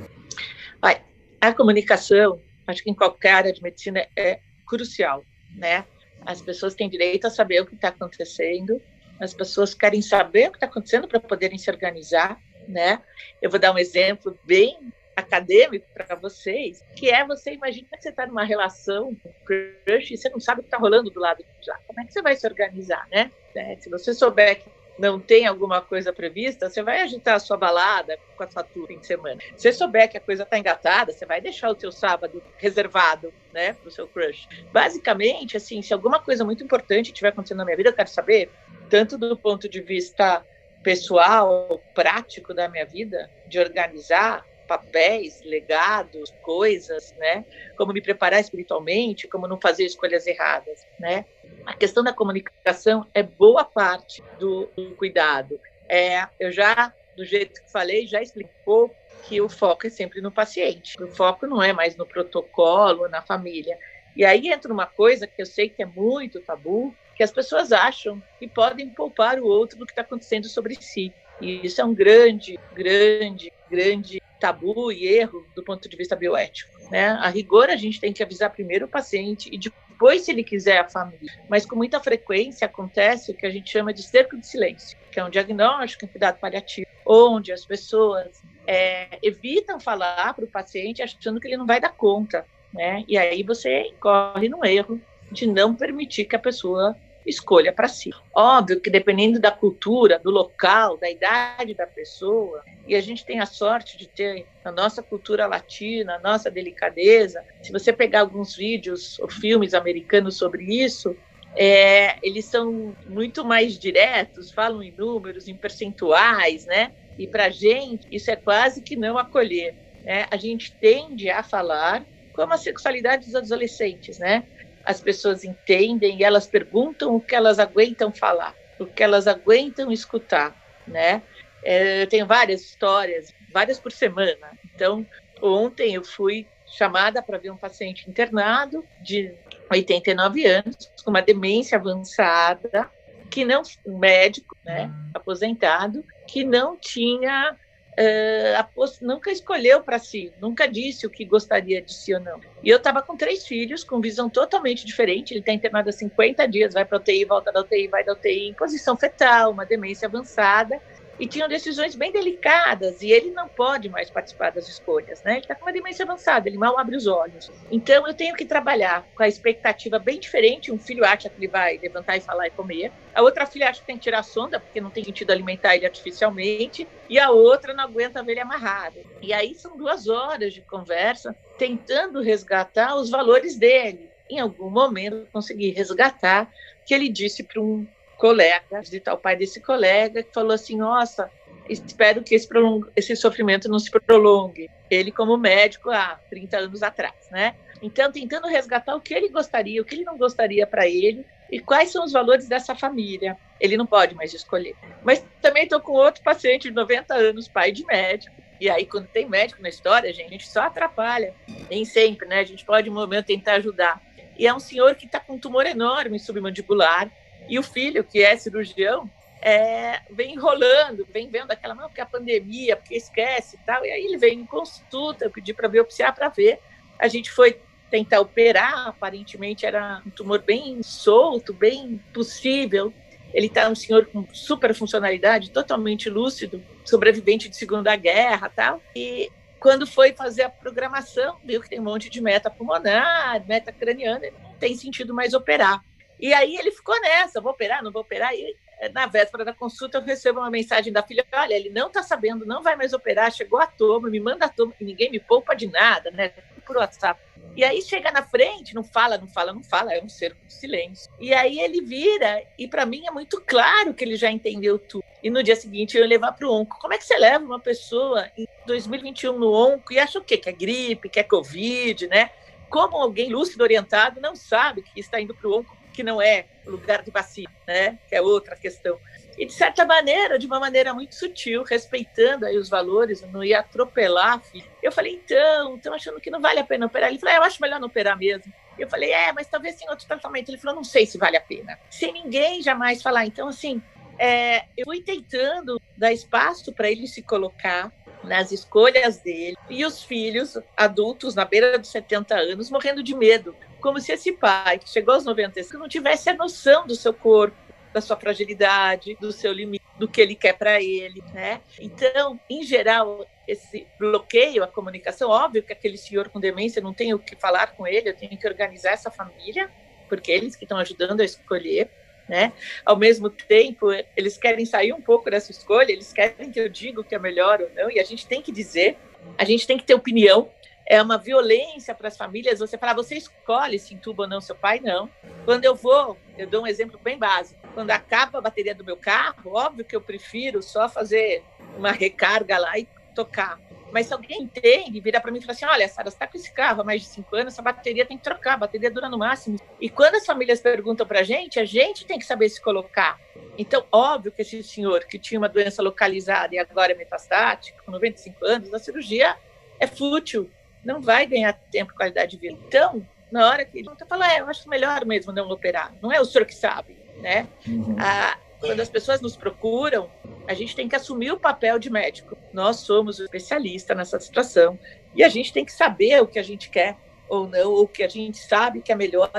A 1.42 1.52
comunicação, 1.56 2.40
acho 2.68 2.84
que 2.84 2.92
em 2.92 2.94
qualquer 2.94 3.32
área 3.32 3.52
de 3.52 3.64
medicina 3.64 4.06
é 4.16 4.40
crucial, 4.64 5.24
né? 5.58 5.86
As 6.24 6.40
pessoas 6.40 6.76
têm 6.76 6.88
direito 6.88 7.26
a 7.26 7.32
saber 7.32 7.62
o 7.62 7.66
que 7.66 7.74
está 7.74 7.88
acontecendo, 7.88 8.80
as 9.20 9.34
pessoas 9.34 9.74
querem 9.74 10.04
saber 10.04 10.50
o 10.50 10.52
que 10.52 10.58
está 10.58 10.68
acontecendo 10.68 11.08
para 11.08 11.20
poderem 11.20 11.58
se 11.58 11.72
organizar, 11.72 12.40
né? 12.68 13.02
Eu 13.42 13.50
vou 13.50 13.60
dar 13.60 13.74
um 13.74 13.78
exemplo 13.80 14.38
bem 14.46 14.78
acadêmico 15.16 15.86
para 15.94 16.16
vocês, 16.16 16.84
que 16.96 17.10
é 17.10 17.26
você 17.26 17.54
imagina 17.54 17.88
que 17.92 18.02
você 18.02 18.10
está 18.10 18.26
numa 18.26 18.44
relação 18.44 19.16
com 19.16 19.32
crush 19.46 20.12
e 20.12 20.18
você 20.18 20.30
não 20.30 20.40
sabe 20.40 20.62
o 20.62 20.64
que 20.64 20.68
está 20.68 20.78
rolando 20.78 21.10
do 21.10 21.20
lado 21.20 21.38
de 21.38 21.70
lá. 21.70 21.80
Como 21.88 22.00
é 22.00 22.06
que 22.06 22.14
você 22.14 22.22
vai 22.22 22.36
se 22.36 22.48
organizar, 22.48 23.08
né? 23.12 23.32
É, 23.56 23.76
se 23.78 23.90
você 23.90 24.14
souber 24.14 24.62
que 24.62 24.70
não 24.98 25.20
tem 25.20 25.48
alguma 25.48 25.82
coisa 25.82 26.14
prevista, 26.14 26.70
você 26.70 26.84
vai 26.84 27.02
agitar 27.02 27.36
a 27.36 27.40
sua 27.40 27.58
balada 27.58 28.18
com 28.38 28.44
a 28.44 28.50
sua 28.50 28.64
turma 28.64 29.00
de 29.00 29.08
semana. 29.08 29.42
Se 29.58 29.64
você 29.64 29.74
souber 29.74 30.10
que 30.10 30.18
a 30.18 30.22
coisa 30.22 30.44
está 30.44 30.58
engatada, 30.58 31.12
você 31.12 31.26
vai 31.26 31.42
deixar 31.42 31.72
o 31.72 31.80
seu 31.80 31.92
sábado 31.92 32.42
reservado, 32.58 33.34
né, 33.52 33.74
para 33.74 33.88
o 33.88 33.92
seu 33.92 34.08
crush. 34.08 34.48
Basicamente, 34.72 35.58
assim, 35.58 35.82
se 35.82 35.94
alguma 35.94 36.20
coisa 36.20 36.46
muito 36.46 36.64
importante 36.64 37.08
estiver 37.08 37.30
acontecendo 37.30 37.58
na 37.58 37.66
minha 37.66 37.78
vida, 37.78 37.90
eu 37.90 37.94
quero 37.94 38.10
saber, 38.10 38.50
tanto 38.90 39.18
do 39.18 39.36
ponto 39.36 39.68
de 39.68 39.82
vista 39.82 40.46
pessoal, 40.84 41.82
prático 41.94 42.54
da 42.54 42.68
minha 42.68 42.86
vida, 42.86 43.30
de 43.48 43.60
organizar 43.60 44.46
papéis, 44.72 45.42
legados, 45.44 46.34
coisas, 46.42 47.14
né? 47.18 47.44
Como 47.76 47.92
me 47.92 48.02
preparar 48.02 48.40
espiritualmente, 48.40 49.28
como 49.28 49.46
não 49.46 49.60
fazer 49.60 49.84
escolhas 49.84 50.26
erradas, 50.26 50.88
né? 50.98 51.26
A 51.66 51.74
questão 51.74 52.02
da 52.02 52.14
comunicação 52.14 53.06
é 53.14 53.22
boa 53.22 53.66
parte 53.66 54.24
do, 54.40 54.72
do 54.74 54.96
cuidado. 54.96 55.60
É, 55.90 56.26
eu 56.40 56.54
já, 56.54 56.94
do 57.18 57.26
jeito 57.26 57.62
que 57.62 57.70
falei, 57.70 58.08
já 58.08 58.22
explicou 58.22 58.96
que 59.28 59.42
o 59.42 59.50
foco 59.50 59.88
é 59.88 59.90
sempre 59.90 60.22
no 60.22 60.32
paciente. 60.32 60.94
O 61.04 61.14
foco 61.14 61.46
não 61.46 61.62
é 61.62 61.74
mais 61.74 61.98
no 61.98 62.08
protocolo, 62.08 63.10
na 63.10 63.22
família. 63.22 63.78
E 64.16 64.24
aí 64.24 64.48
entra 64.48 64.72
uma 64.72 64.86
coisa 64.88 65.28
que 65.28 65.42
eu 65.42 65.46
sei 65.46 65.68
que 65.68 65.84
é 65.84 65.86
muito 65.86 66.40
tabu, 66.40 66.96
que 67.14 67.24
as 67.24 67.32
pessoas 67.32 67.74
acham 67.74 68.24
que 68.40 68.48
podem 68.48 68.90
poupar 68.90 69.38
o 69.38 69.46
outro 69.46 69.78
do 69.78 69.86
que 69.86 69.92
está 69.92 70.02
acontecendo 70.02 70.48
sobre 70.48 70.76
si. 70.80 71.14
E 71.42 71.66
isso 71.66 71.82
é 71.82 71.86
um 71.86 71.94
grande, 71.94 72.58
grande, 72.74 73.52
grande 73.70 74.22
tabu 74.42 74.92
e 74.92 75.08
erro 75.08 75.46
do 75.56 75.64
ponto 75.64 75.88
de 75.88 75.96
vista 75.96 76.16
bioético. 76.16 76.72
Né? 76.90 77.10
A 77.10 77.30
rigor, 77.30 77.70
a 77.70 77.76
gente 77.78 78.02
tem 78.02 78.12
que 78.12 78.24
avisar 78.24 78.50
primeiro 78.50 78.86
o 78.86 78.90
paciente 78.90 79.50
e 79.54 79.58
depois, 79.58 80.24
se 80.24 80.32
ele 80.32 80.44
quiser, 80.44 80.80
a 80.80 80.90
família. 80.90 81.32
Mas 81.48 81.64
com 81.64 81.76
muita 81.76 82.00
frequência 82.00 82.66
acontece 82.66 83.32
o 83.32 83.36
que 83.36 83.46
a 83.46 83.52
gente 83.52 83.72
chama 83.72 83.94
de 83.94 84.02
cerco 84.02 84.36
de 84.36 84.48
silêncio, 84.48 84.98
que 85.12 85.20
é 85.20 85.24
um 85.24 85.30
diagnóstico 85.30 86.06
em 86.06 86.08
cuidado 86.08 86.40
paliativo, 86.40 86.88
onde 87.06 87.54
as 87.54 87.64
pessoas 87.64 88.42
é, 88.66 89.20
evitam 89.22 89.80
falar 89.80 90.34
para 90.34 90.44
o 90.44 90.48
paciente 90.48 91.04
achando 91.04 91.40
que 91.40 91.48
ele 91.48 91.58
não 91.58 91.68
vai 91.68 91.80
dar 91.80 91.94
conta. 91.94 92.44
Né? 92.74 93.04
E 93.08 93.16
aí 93.16 93.44
você 93.44 93.84
incorre 93.84 94.50
no 94.50 94.66
erro 94.66 95.00
de 95.32 95.46
não 95.46 95.76
permitir 95.76 96.26
que 96.26 96.36
a 96.36 96.40
pessoa 96.40 96.98
escolha 97.26 97.72
para 97.72 97.88
si. 97.88 98.10
Óbvio 98.34 98.80
que 98.80 98.90
dependendo 98.90 99.40
da 99.40 99.52
cultura, 99.52 100.20
do 100.20 100.32
local, 100.32 100.98
da 100.98 101.10
idade 101.10 101.74
da 101.74 101.86
pessoa, 101.86 102.64
e 102.88 102.96
a 102.96 103.02
gente 103.02 103.26
tem 103.26 103.40
a 103.40 103.46
sorte 103.46 103.98
de 103.98 104.08
ter 104.08 104.46
a 104.64 104.72
nossa 104.72 105.04
cultura 105.04 105.46
latina, 105.46 106.16
a 106.16 106.20
nossa 106.20 106.50
delicadeza. 106.50 107.44
Se 107.62 107.72
você 107.72 107.94
pegar 107.94 108.22
alguns 108.22 108.56
vídeos 108.56 109.20
ou 109.20 109.30
filmes 109.30 109.74
americanos 109.74 110.38
sobre 110.38 110.64
isso, 110.64 111.16
é, 111.56 112.16
eles 112.24 112.46
são 112.46 112.96
muito 113.08 113.44
mais 113.44 113.78
diretos, 113.78 114.52
falam 114.52 114.82
em 114.82 114.92
números, 114.92 115.48
em 115.48 115.56
percentuais, 115.56 116.66
né? 116.66 116.92
E 117.18 117.28
para 117.28 117.50
gente 117.50 118.08
isso 118.12 118.32
é 118.32 118.36
quase 118.36 118.82
que 118.82 118.96
não 118.96 119.18
acolher. 119.18 119.76
Né? 120.04 120.26
A 120.32 120.38
gente 120.38 120.74
tende 120.74 121.30
a 121.30 121.44
falar 121.44 122.06
como 122.34 122.54
a 122.54 122.58
sexualidade 122.58 123.26
dos 123.26 123.36
adolescentes, 123.36 124.18
né? 124.18 124.46
As 124.86 125.02
pessoas 125.02 125.44
entendem 125.44 126.20
e 126.20 126.24
elas 126.24 126.48
perguntam 126.48 127.16
o 127.16 127.22
que 127.22 127.36
elas 127.36 127.60
aguentam 127.60 128.12
falar, 128.14 128.56
o 128.80 128.86
que 128.86 129.04
elas 129.04 129.28
aguentam 129.28 129.92
escutar, 129.92 130.56
né? 130.88 131.24
É, 131.64 132.04
eu 132.04 132.08
tenho 132.08 132.26
várias 132.26 132.62
histórias, 132.62 133.34
várias 133.54 133.80
por 133.80 133.92
semana. 133.92 134.52
Então, 134.74 135.06
ontem 135.42 135.94
eu 135.94 136.04
fui 136.04 136.48
chamada 136.66 137.22
para 137.22 137.38
ver 137.38 137.52
um 137.52 137.58
paciente 137.58 138.10
internado 138.10 138.88
de 139.00 139.36
89 139.72 140.46
anos, 140.46 140.76
com 141.04 141.12
uma 141.12 141.22
demência 141.22 141.78
avançada, 141.78 142.90
que 143.30 143.46
não, 143.46 143.62
um 143.86 143.98
médico, 143.98 144.58
né, 144.66 144.92
aposentado, 145.14 146.04
que 146.28 146.44
não 146.44 146.78
tinha 146.80 147.56
uh, 148.00 148.86
nunca 149.02 149.32
escolheu 149.32 149.82
para 149.82 150.00
si, 150.00 150.32
nunca 150.40 150.68
disse 150.68 151.06
o 151.06 151.10
que 151.10 151.26
gostaria 151.26 151.82
de 151.82 151.94
si 151.94 152.14
ou 152.14 152.20
não. 152.20 152.40
E 152.64 152.70
eu 152.70 152.78
estava 152.78 153.02
com 153.02 153.18
três 153.18 153.46
filhos, 153.46 153.84
com 153.84 154.00
visão 154.00 154.30
totalmente 154.30 154.86
diferente. 154.86 155.32
Ele 155.32 155.40
está 155.40 155.52
internado 155.52 155.90
há 155.90 155.92
50 155.92 156.48
dias, 156.48 156.74
vai 156.74 156.86
para 156.86 156.98
UTI, 156.98 157.26
volta 157.26 157.52
da 157.52 157.62
UTI, 157.62 157.88
vai 157.88 158.04
da 158.04 158.14
UTI, 158.14 158.50
em 158.50 158.54
posição 158.54 158.96
fetal, 158.96 159.52
uma 159.52 159.66
demência 159.66 160.08
avançada 160.08 160.80
e 161.22 161.28
tinham 161.28 161.48
decisões 161.48 161.94
bem 161.94 162.12
delicadas 162.12 163.00
e 163.04 163.12
ele 163.12 163.30
não 163.30 163.48
pode 163.48 163.88
mais 163.90 164.10
participar 164.10 164.50
das 164.50 164.68
escolhas, 164.68 165.22
né? 165.24 165.34
Ele 165.34 165.42
está 165.42 165.54
com 165.54 165.64
uma 165.64 165.72
demência 165.72 166.04
avançada, 166.04 166.50
ele 166.50 166.58
mal 166.58 166.80
abre 166.80 166.98
os 166.98 167.06
olhos. 167.06 167.48
Então 167.70 168.08
eu 168.08 168.16
tenho 168.16 168.36
que 168.36 168.44
trabalhar 168.44 169.08
com 169.14 169.22
a 169.22 169.28
expectativa 169.28 170.00
bem 170.00 170.20
diferente. 170.20 170.72
Um 170.72 170.80
filho 170.80 171.06
acha 171.06 171.30
que 171.30 171.36
ele 171.38 171.48
vai 171.48 171.78
levantar 171.78 172.18
e 172.18 172.22
falar 172.22 172.48
e 172.48 172.52
comer, 172.52 172.92
a 173.14 173.22
outra 173.22 173.46
filha 173.46 173.70
acha 173.70 173.82
que 173.82 173.86
tem 173.86 173.98
que 173.98 174.02
tirar 174.02 174.22
a 174.22 174.24
sonda 174.24 174.60
porque 174.60 174.82
não 174.82 174.90
tem 174.90 175.04
sentido 175.04 175.30
alimentar 175.30 175.76
ele 175.76 175.86
artificialmente 175.86 176.90
e 177.08 177.20
a 177.20 177.30
outra 177.30 177.72
não 177.72 177.84
aguenta 177.84 178.24
ver 178.24 178.32
ele 178.32 178.42
amarrado. 178.42 179.06
E 179.22 179.32
aí 179.32 179.54
são 179.54 179.78
duas 179.78 180.08
horas 180.08 180.52
de 180.56 180.64
conversa 180.64 181.38
tentando 181.56 182.20
resgatar 182.20 182.96
os 182.96 183.12
valores 183.12 183.60
dele. 183.60 184.10
Em 184.28 184.40
algum 184.40 184.72
momento 184.72 185.28
consegui 185.32 185.70
resgatar 185.70 186.50
que 186.84 186.96
ele 186.96 187.10
disse 187.10 187.44
para 187.44 187.62
um 187.62 187.88
colega, 188.22 188.80
visitar 188.82 189.16
o 189.16 189.18
pai 189.18 189.36
desse 189.36 189.60
colega, 189.60 190.22
que 190.22 190.32
falou 190.32 190.52
assim: 190.52 190.78
Nossa, 190.78 191.32
espero 191.68 192.22
que 192.22 192.36
esse, 192.36 192.48
esse 192.96 193.16
sofrimento 193.16 193.68
não 193.68 193.80
se 193.80 193.90
prolongue. 193.90 194.70
Ele, 194.92 195.12
como 195.12 195.36
médico, 195.38 195.90
há 195.90 196.20
30 196.30 196.58
anos 196.58 196.84
atrás, 196.84 197.28
né? 197.32 197.56
Então, 197.82 198.12
tentando 198.12 198.48
resgatar 198.48 198.96
o 198.96 199.02
que 199.02 199.12
ele 199.12 199.28
gostaria, 199.28 199.82
o 199.82 199.86
que 199.86 199.96
ele 199.96 200.04
não 200.04 200.16
gostaria 200.16 200.68
para 200.68 200.88
ele 200.88 201.26
e 201.52 201.60
quais 201.60 201.90
são 201.90 202.06
os 202.06 202.12
valores 202.12 202.48
dessa 202.48 202.76
família. 202.76 203.36
Ele 203.60 203.76
não 203.76 203.88
pode 203.88 204.14
mais 204.14 204.32
escolher. 204.34 204.76
Mas 205.04 205.26
também 205.42 205.64
estou 205.64 205.82
com 205.82 205.94
outro 205.94 206.22
paciente 206.22 206.70
de 206.70 206.76
90 206.76 207.16
anos, 207.16 207.48
pai 207.48 207.72
de 207.72 207.84
médico. 207.86 208.36
E 208.60 208.70
aí, 208.70 208.86
quando 208.86 209.08
tem 209.08 209.28
médico 209.28 209.64
na 209.64 209.70
história, 209.70 210.14
gente, 210.14 210.28
a 210.28 210.32
gente 210.32 210.48
só 210.48 210.62
atrapalha. 210.62 211.34
Nem 211.68 211.84
sempre, 211.84 212.28
né? 212.28 212.40
A 212.40 212.44
gente 212.44 212.64
pode, 212.64 212.88
no 212.88 212.96
momento, 212.96 213.26
tentar 213.26 213.54
ajudar. 213.54 214.00
E 214.38 214.46
é 214.46 214.54
um 214.54 214.60
senhor 214.60 214.94
que 214.94 215.08
está 215.08 215.20
com 215.20 215.34
um 215.34 215.40
tumor 215.40 215.66
enorme 215.66 216.20
submandibular, 216.20 217.10
e 217.50 217.60
o 217.60 217.64
filho, 217.64 218.04
que 218.04 218.22
é 218.22 218.36
cirurgião, 218.36 219.10
é, 219.42 220.02
vem 220.12 220.36
enrolando, 220.36 221.08
vem 221.12 221.28
vendo 221.28 221.52
aquela, 221.52 221.74
não, 221.74 221.88
porque 221.88 222.02
a 222.02 222.06
pandemia, 222.06 222.78
porque 222.78 222.96
esquece 222.96 223.56
e 223.56 223.66
tal. 223.66 223.84
E 223.84 223.92
aí 223.92 224.06
ele 224.06 224.18
vem 224.18 224.40
em 224.40 224.46
consulta, 224.46 225.26
eu 225.26 225.32
pedi 225.32 225.54
para 225.54 225.68
biopsiar 225.68 226.14
para 226.14 226.30
ver. 226.30 226.60
A 227.00 227.08
gente 227.08 227.32
foi 227.32 227.60
tentar 227.90 228.22
operar, 228.22 228.88
aparentemente 228.88 229.66
era 229.66 230.02
um 230.06 230.10
tumor 230.12 230.42
bem 230.42 230.82
solto, 230.84 231.54
bem 231.54 232.00
possível. 232.14 232.94
Ele 233.34 233.48
está 233.48 233.68
um 233.68 233.76
senhor 233.76 234.06
com 234.06 234.26
super 234.34 234.74
funcionalidade, 234.76 235.52
totalmente 235.52 236.10
lúcido, 236.10 236.64
sobrevivente 236.86 237.50
de 237.50 237.56
Segunda 237.56 237.96
Guerra 237.96 238.50
tal. 238.50 238.82
E 238.96 239.32
quando 239.60 239.88
foi 239.88 240.14
fazer 240.14 240.44
a 240.44 240.50
programação, 240.50 241.38
viu 241.44 241.62
que 241.62 241.70
tem 241.70 241.80
um 241.80 241.84
monte 241.84 242.10
de 242.10 242.22
meta 242.22 242.50
pulmonar, 242.50 243.46
meta 243.48 243.72
craniana, 243.72 244.28
não 244.44 244.54
tem 244.56 244.76
sentido 244.76 245.14
mais 245.14 245.34
operar. 245.34 245.84
E 246.22 246.34
aí 246.36 246.56
ele 246.56 246.72
ficou 246.72 247.00
nessa, 247.02 247.42
vou 247.42 247.52
operar, 247.52 247.84
não 247.84 247.92
vou 247.92 248.04
operar. 248.04 248.32
E 248.36 248.56
eh, 248.80 248.90
na 248.90 249.08
véspera 249.08 249.44
da 249.44 249.54
consulta 249.54 249.98
eu 249.98 250.04
recebo 250.04 250.40
uma 250.40 250.52
mensagem 250.52 250.94
da 250.94 251.02
filha, 251.02 251.26
olha, 251.34 251.56
ele 251.56 251.72
não 251.72 251.88
está 251.88 252.04
sabendo, 252.04 252.46
não 252.46 252.62
vai 252.62 252.76
mais 252.76 252.94
operar, 252.94 253.32
chegou 253.32 253.60
a 253.60 253.66
toma, 253.66 254.08
me 254.08 254.20
manda 254.20 254.46
a 254.46 254.50
toma, 254.50 254.74
ninguém 254.80 255.10
me 255.10 255.20
poupa 255.20 255.56
de 255.56 255.66
nada, 255.68 256.12
né? 256.12 256.30
Por 256.64 256.78
WhatsApp. 256.78 257.20
E 257.58 257.64
aí 257.66 257.82
chega 257.82 258.12
na 258.12 258.24
frente, 258.24 258.74
não 258.74 258.84
fala, 258.84 259.18
não 259.18 259.28
fala, 259.28 259.52
não 259.52 259.64
fala, 259.64 259.94
é 259.94 260.02
um 260.02 260.08
cerco 260.08 260.46
de 260.46 260.54
silêncio. 260.54 261.12
E 261.20 261.34
aí 261.34 261.60
ele 261.60 261.82
vira, 261.82 262.44
e 262.58 262.68
para 262.68 262.86
mim 262.86 263.06
é 263.08 263.12
muito 263.12 263.42
claro 263.42 263.94
que 263.94 264.04
ele 264.04 264.16
já 264.16 264.32
entendeu 264.32 264.80
tudo. 264.80 265.04
E 265.24 265.30
no 265.30 265.44
dia 265.44 265.56
seguinte 265.56 265.98
eu 265.98 266.04
ia 266.04 266.08
levar 266.08 266.32
para 266.32 266.48
o 266.48 266.54
onco. 266.54 266.80
Como 266.80 266.94
é 266.94 266.98
que 266.98 267.04
você 267.04 267.18
leva 267.18 267.44
uma 267.44 267.60
pessoa 267.60 268.30
em 268.38 268.48
2021 268.66 269.38
no 269.38 269.52
onco 269.54 269.92
e 269.92 270.00
acha 270.00 270.20
o 270.20 270.24
quê? 270.24 270.38
Que 270.38 270.50
é 270.50 270.54
gripe, 270.54 271.10
que 271.10 271.20
é 271.20 271.24
covid, 271.24 272.08
né? 272.08 272.30
Como 272.70 272.96
alguém 272.96 273.30
lúcido, 273.30 273.64
orientado, 273.64 274.22
não 274.22 274.34
sabe 274.34 274.82
que 274.82 275.00
está 275.00 275.20
indo 275.20 275.36
para 275.36 275.50
o 275.50 275.60
onco 275.60 275.81
que 275.92 276.04
não 276.04 276.22
é 276.22 276.46
lugar 276.66 277.02
de 277.02 277.12
vacina, 277.12 277.52
né? 277.68 278.00
Que 278.08 278.16
é 278.16 278.22
outra 278.22 278.56
questão. 278.56 278.98
E 279.38 279.46
de 279.46 279.54
certa 279.54 279.86
maneira, 279.86 280.38
de 280.38 280.46
uma 280.46 280.60
maneira 280.60 280.94
muito 280.94 281.16
sutil, 281.16 281.64
respeitando 281.64 282.46
aí 282.46 282.58
os 282.58 282.70
valores, 282.70 283.22
não 283.32 283.44
ia 283.44 283.60
atropelar. 283.60 284.42
Filho. 284.42 284.66
Eu 284.82 284.92
falei, 284.92 285.14
então, 285.14 285.76
estão 285.76 285.94
achando 285.94 286.20
que 286.20 286.30
não 286.30 286.42
vale 286.42 286.60
a 286.60 286.64
pena 286.64 286.86
operar? 286.86 287.10
Ele 287.10 287.20
falou, 287.20 287.36
é, 287.36 287.38
eu 287.38 287.44
acho 287.44 287.62
melhor 287.62 287.80
não 287.80 287.88
operar 287.88 288.18
mesmo. 288.18 288.52
Eu 288.78 288.90
falei, 288.90 289.12
é, 289.12 289.32
mas 289.32 289.48
talvez 289.48 289.76
sem 289.76 289.90
outro 289.90 290.06
tratamento. 290.06 290.50
Ele 290.50 290.58
falou, 290.58 290.76
não 290.76 290.84
sei 290.84 291.06
se 291.06 291.18
vale 291.18 291.38
a 291.38 291.42
pena. 291.42 291.80
Sem 291.90 292.14
ninguém 292.14 292.62
jamais 292.62 293.02
falar. 293.02 293.26
Então, 293.26 293.48
assim, 293.48 293.82
é, 294.18 294.66
eu 294.78 294.86
fui 294.86 295.02
tentando 295.02 295.82
dar 295.98 296.12
espaço 296.12 296.72
para 296.74 296.90
ele 296.92 297.08
se 297.08 297.22
colocar 297.22 297.92
nas 298.24 298.52
escolhas 298.52 299.18
dele 299.18 299.58
e 299.70 299.84
os 299.84 300.04
filhos 300.04 300.58
adultos 300.78 301.34
na 301.34 301.44
beira 301.44 301.80
dos 301.80 301.90
70 301.90 302.36
anos 302.36 302.70
morrendo 302.70 303.02
de 303.02 303.16
medo 303.16 303.56
como 303.82 304.00
se 304.00 304.12
esse 304.12 304.32
pai, 304.32 304.80
que 304.80 304.90
chegou 304.90 305.16
aos 305.16 305.26
95, 305.26 305.78
não 305.78 305.90
tivesse 305.90 306.30
a 306.30 306.34
noção 306.34 306.88
do 306.88 306.96
seu 306.96 307.14
corpo, 307.14 307.58
da 307.94 308.00
sua 308.00 308.16
fragilidade, 308.16 309.18
do 309.20 309.32
seu 309.32 309.52
limite, 309.52 309.84
do 309.98 310.08
que 310.08 310.22
ele 310.22 310.36
quer 310.36 310.54
para 310.54 310.82
ele, 310.82 311.22
né? 311.34 311.62
Então, 311.80 312.40
em 312.50 312.64
geral, 312.64 313.26
esse 313.48 313.86
bloqueio 314.00 314.64
à 314.64 314.68
comunicação, 314.68 315.30
óbvio 315.30 315.64
que 315.64 315.74
aquele 315.74 315.98
senhor 315.98 316.30
com 316.30 316.40
demência 316.40 316.82
não 316.82 316.94
tem 316.94 317.14
o 317.14 317.20
que 317.20 317.36
falar 317.36 317.76
com 317.76 317.86
ele, 317.86 318.10
eu 318.10 318.16
tenho 318.16 318.38
que 318.38 318.48
organizar 318.48 318.92
essa 318.92 319.12
família, 319.12 319.70
porque 320.08 320.32
eles 320.32 320.56
que 320.56 320.64
estão 320.64 320.78
ajudando 320.78 321.22
a 321.22 321.26
escolher, 321.26 321.90
né? 322.30 322.54
Ao 322.86 322.96
mesmo 322.96 323.30
tempo, 323.30 323.88
eles 324.16 324.38
querem 324.38 324.66
sair 324.66 324.94
um 324.94 325.02
pouco 325.02 325.30
dessa 325.30 325.52
escolha, 325.52 325.92
eles 325.92 326.14
querem 326.14 326.50
que 326.50 326.60
eu 326.60 326.70
diga 326.70 327.02
o 327.02 327.04
que 327.04 327.14
é 327.14 327.20
melhor 327.20 327.60
ou 327.62 327.70
não, 327.76 327.92
e 327.92 328.00
a 328.00 328.04
gente 328.04 328.26
tem 328.26 328.42
que 328.42 328.52
dizer, 328.52 328.98
a 329.38 329.44
gente 329.44 329.68
tem 329.68 329.78
que 329.78 329.84
ter 329.84 329.94
opinião, 329.94 330.50
é 330.86 331.02
uma 331.02 331.18
violência 331.18 331.96
para 331.96 332.08
as 332.08 332.18
famílias 332.18 332.60
você 332.60 332.78
falar, 332.78 332.94
você 332.94 333.16
escolhe 333.16 333.80
se 333.80 333.94
entuba 333.94 334.24
ou 334.24 334.30
não 334.30 334.42
seu 334.42 334.56
pai, 334.56 334.80
não. 334.80 335.10
Quando 335.46 335.66
eu 335.66 335.76
vou, 335.76 336.18
eu 336.38 336.48
dou 336.48 336.64
um 336.64 336.68
exemplo 336.68 337.00
bem 337.02 337.18
básico, 337.18 337.60
quando 337.74 337.92
acaba 337.92 338.40
a 338.40 338.42
bateria 338.42 338.76
do 338.76 338.84
meu 338.84 338.98
carro, 338.98 339.54
óbvio 339.54 339.86
que 339.86 339.96
eu 339.96 340.02
prefiro 340.02 340.62
só 340.62 340.90
fazer 340.90 341.44
uma 341.78 341.92
recarga 341.92 342.58
lá 342.58 342.78
e 342.78 342.88
tocar. 343.16 343.60
Mas 343.92 344.08
se 344.08 344.14
alguém 344.14 344.44
entende, 344.44 345.00
vira 345.02 345.20
para 345.20 345.32
mim 345.32 345.40
e 345.40 345.42
fala 345.42 345.52
assim: 345.52 345.66
olha, 345.66 345.88
Sara, 345.88 346.10
você 346.10 346.16
está 346.16 346.26
com 346.26 346.38
esse 346.38 346.52
carro 346.52 346.82
há 346.82 346.84
mais 346.84 347.02
de 347.02 347.08
cinco 347.08 347.36
anos, 347.36 347.54
essa 347.54 347.62
bateria 347.62 348.06
tem 348.06 348.18
que 348.18 348.24
trocar, 348.24 348.54
a 348.54 348.58
bateria 348.58 348.90
dura 348.90 349.10
no 349.10 349.18
máximo. 349.18 349.58
E 349.80 349.90
quando 349.90 350.16
as 350.16 350.26
famílias 350.26 350.62
perguntam 350.62 351.06
para 351.06 351.20
a 351.20 351.24
gente, 351.24 351.60
a 351.60 351.66
gente 351.66 352.06
tem 352.06 352.18
que 352.18 352.26
saber 352.26 352.48
se 352.50 352.62
colocar. 352.62 353.20
Então, 353.58 353.86
óbvio 353.92 354.32
que 354.32 354.42
esse 354.42 354.64
senhor 354.64 355.04
que 355.06 355.20
tinha 355.20 355.38
uma 355.38 355.50
doença 355.50 355.82
localizada 355.84 356.56
e 356.56 356.60
agora 356.60 356.94
é 356.94 356.96
metastática, 356.96 357.82
com 357.84 357.92
95 357.92 358.46
anos, 358.46 358.74
a 358.74 358.80
cirurgia 358.80 359.36
é 359.78 359.86
fútil 359.86 360.50
não 360.84 361.02
vai 361.02 361.26
ganhar 361.26 361.54
tempo 361.72 361.92
e 361.94 361.96
qualidade 361.96 362.32
de 362.32 362.38
vida. 362.38 362.58
Então, 362.68 363.06
na 363.32 363.48
hora 363.48 363.66
que 363.66 363.80
ele 363.80 363.90
fala, 364.08 364.32
é, 364.34 364.42
eu 364.42 364.48
acho 364.48 364.70
melhor 364.70 365.06
mesmo 365.06 365.32
não 365.32 365.50
operar. 365.50 365.94
Não 366.02 366.12
é 366.12 366.20
o 366.20 366.26
senhor 366.26 366.46
que 366.46 366.56
sabe, 366.56 366.98
né? 367.22 367.48
Uhum. 367.68 367.96
Ah, 368.00 368.38
quando 368.60 368.80
as 368.80 368.90
pessoas 368.90 369.22
nos 369.22 369.36
procuram, 369.36 370.10
a 370.48 370.54
gente 370.54 370.76
tem 370.76 370.88
que 370.88 370.96
assumir 370.96 371.32
o 371.32 371.40
papel 371.40 371.80
de 371.80 371.90
médico. 371.90 372.38
Nós 372.54 372.78
somos 372.78 373.20
o 373.20 373.24
especialista 373.24 373.96
nessa 373.96 374.20
situação 374.20 374.78
e 375.16 375.24
a 375.24 375.30
gente 375.30 375.52
tem 375.52 375.66
que 375.66 375.72
saber 375.72 376.22
o 376.22 376.28
que 376.28 376.38
a 376.38 376.44
gente 376.44 376.70
quer 376.70 376.96
ou 377.28 377.48
não, 377.48 377.72
ou 377.72 377.84
o 377.84 377.88
que 377.88 378.04
a 378.04 378.10
gente 378.10 378.38
sabe 378.38 378.82
que 378.82 378.92
é 378.92 378.96
melhor, 378.96 379.32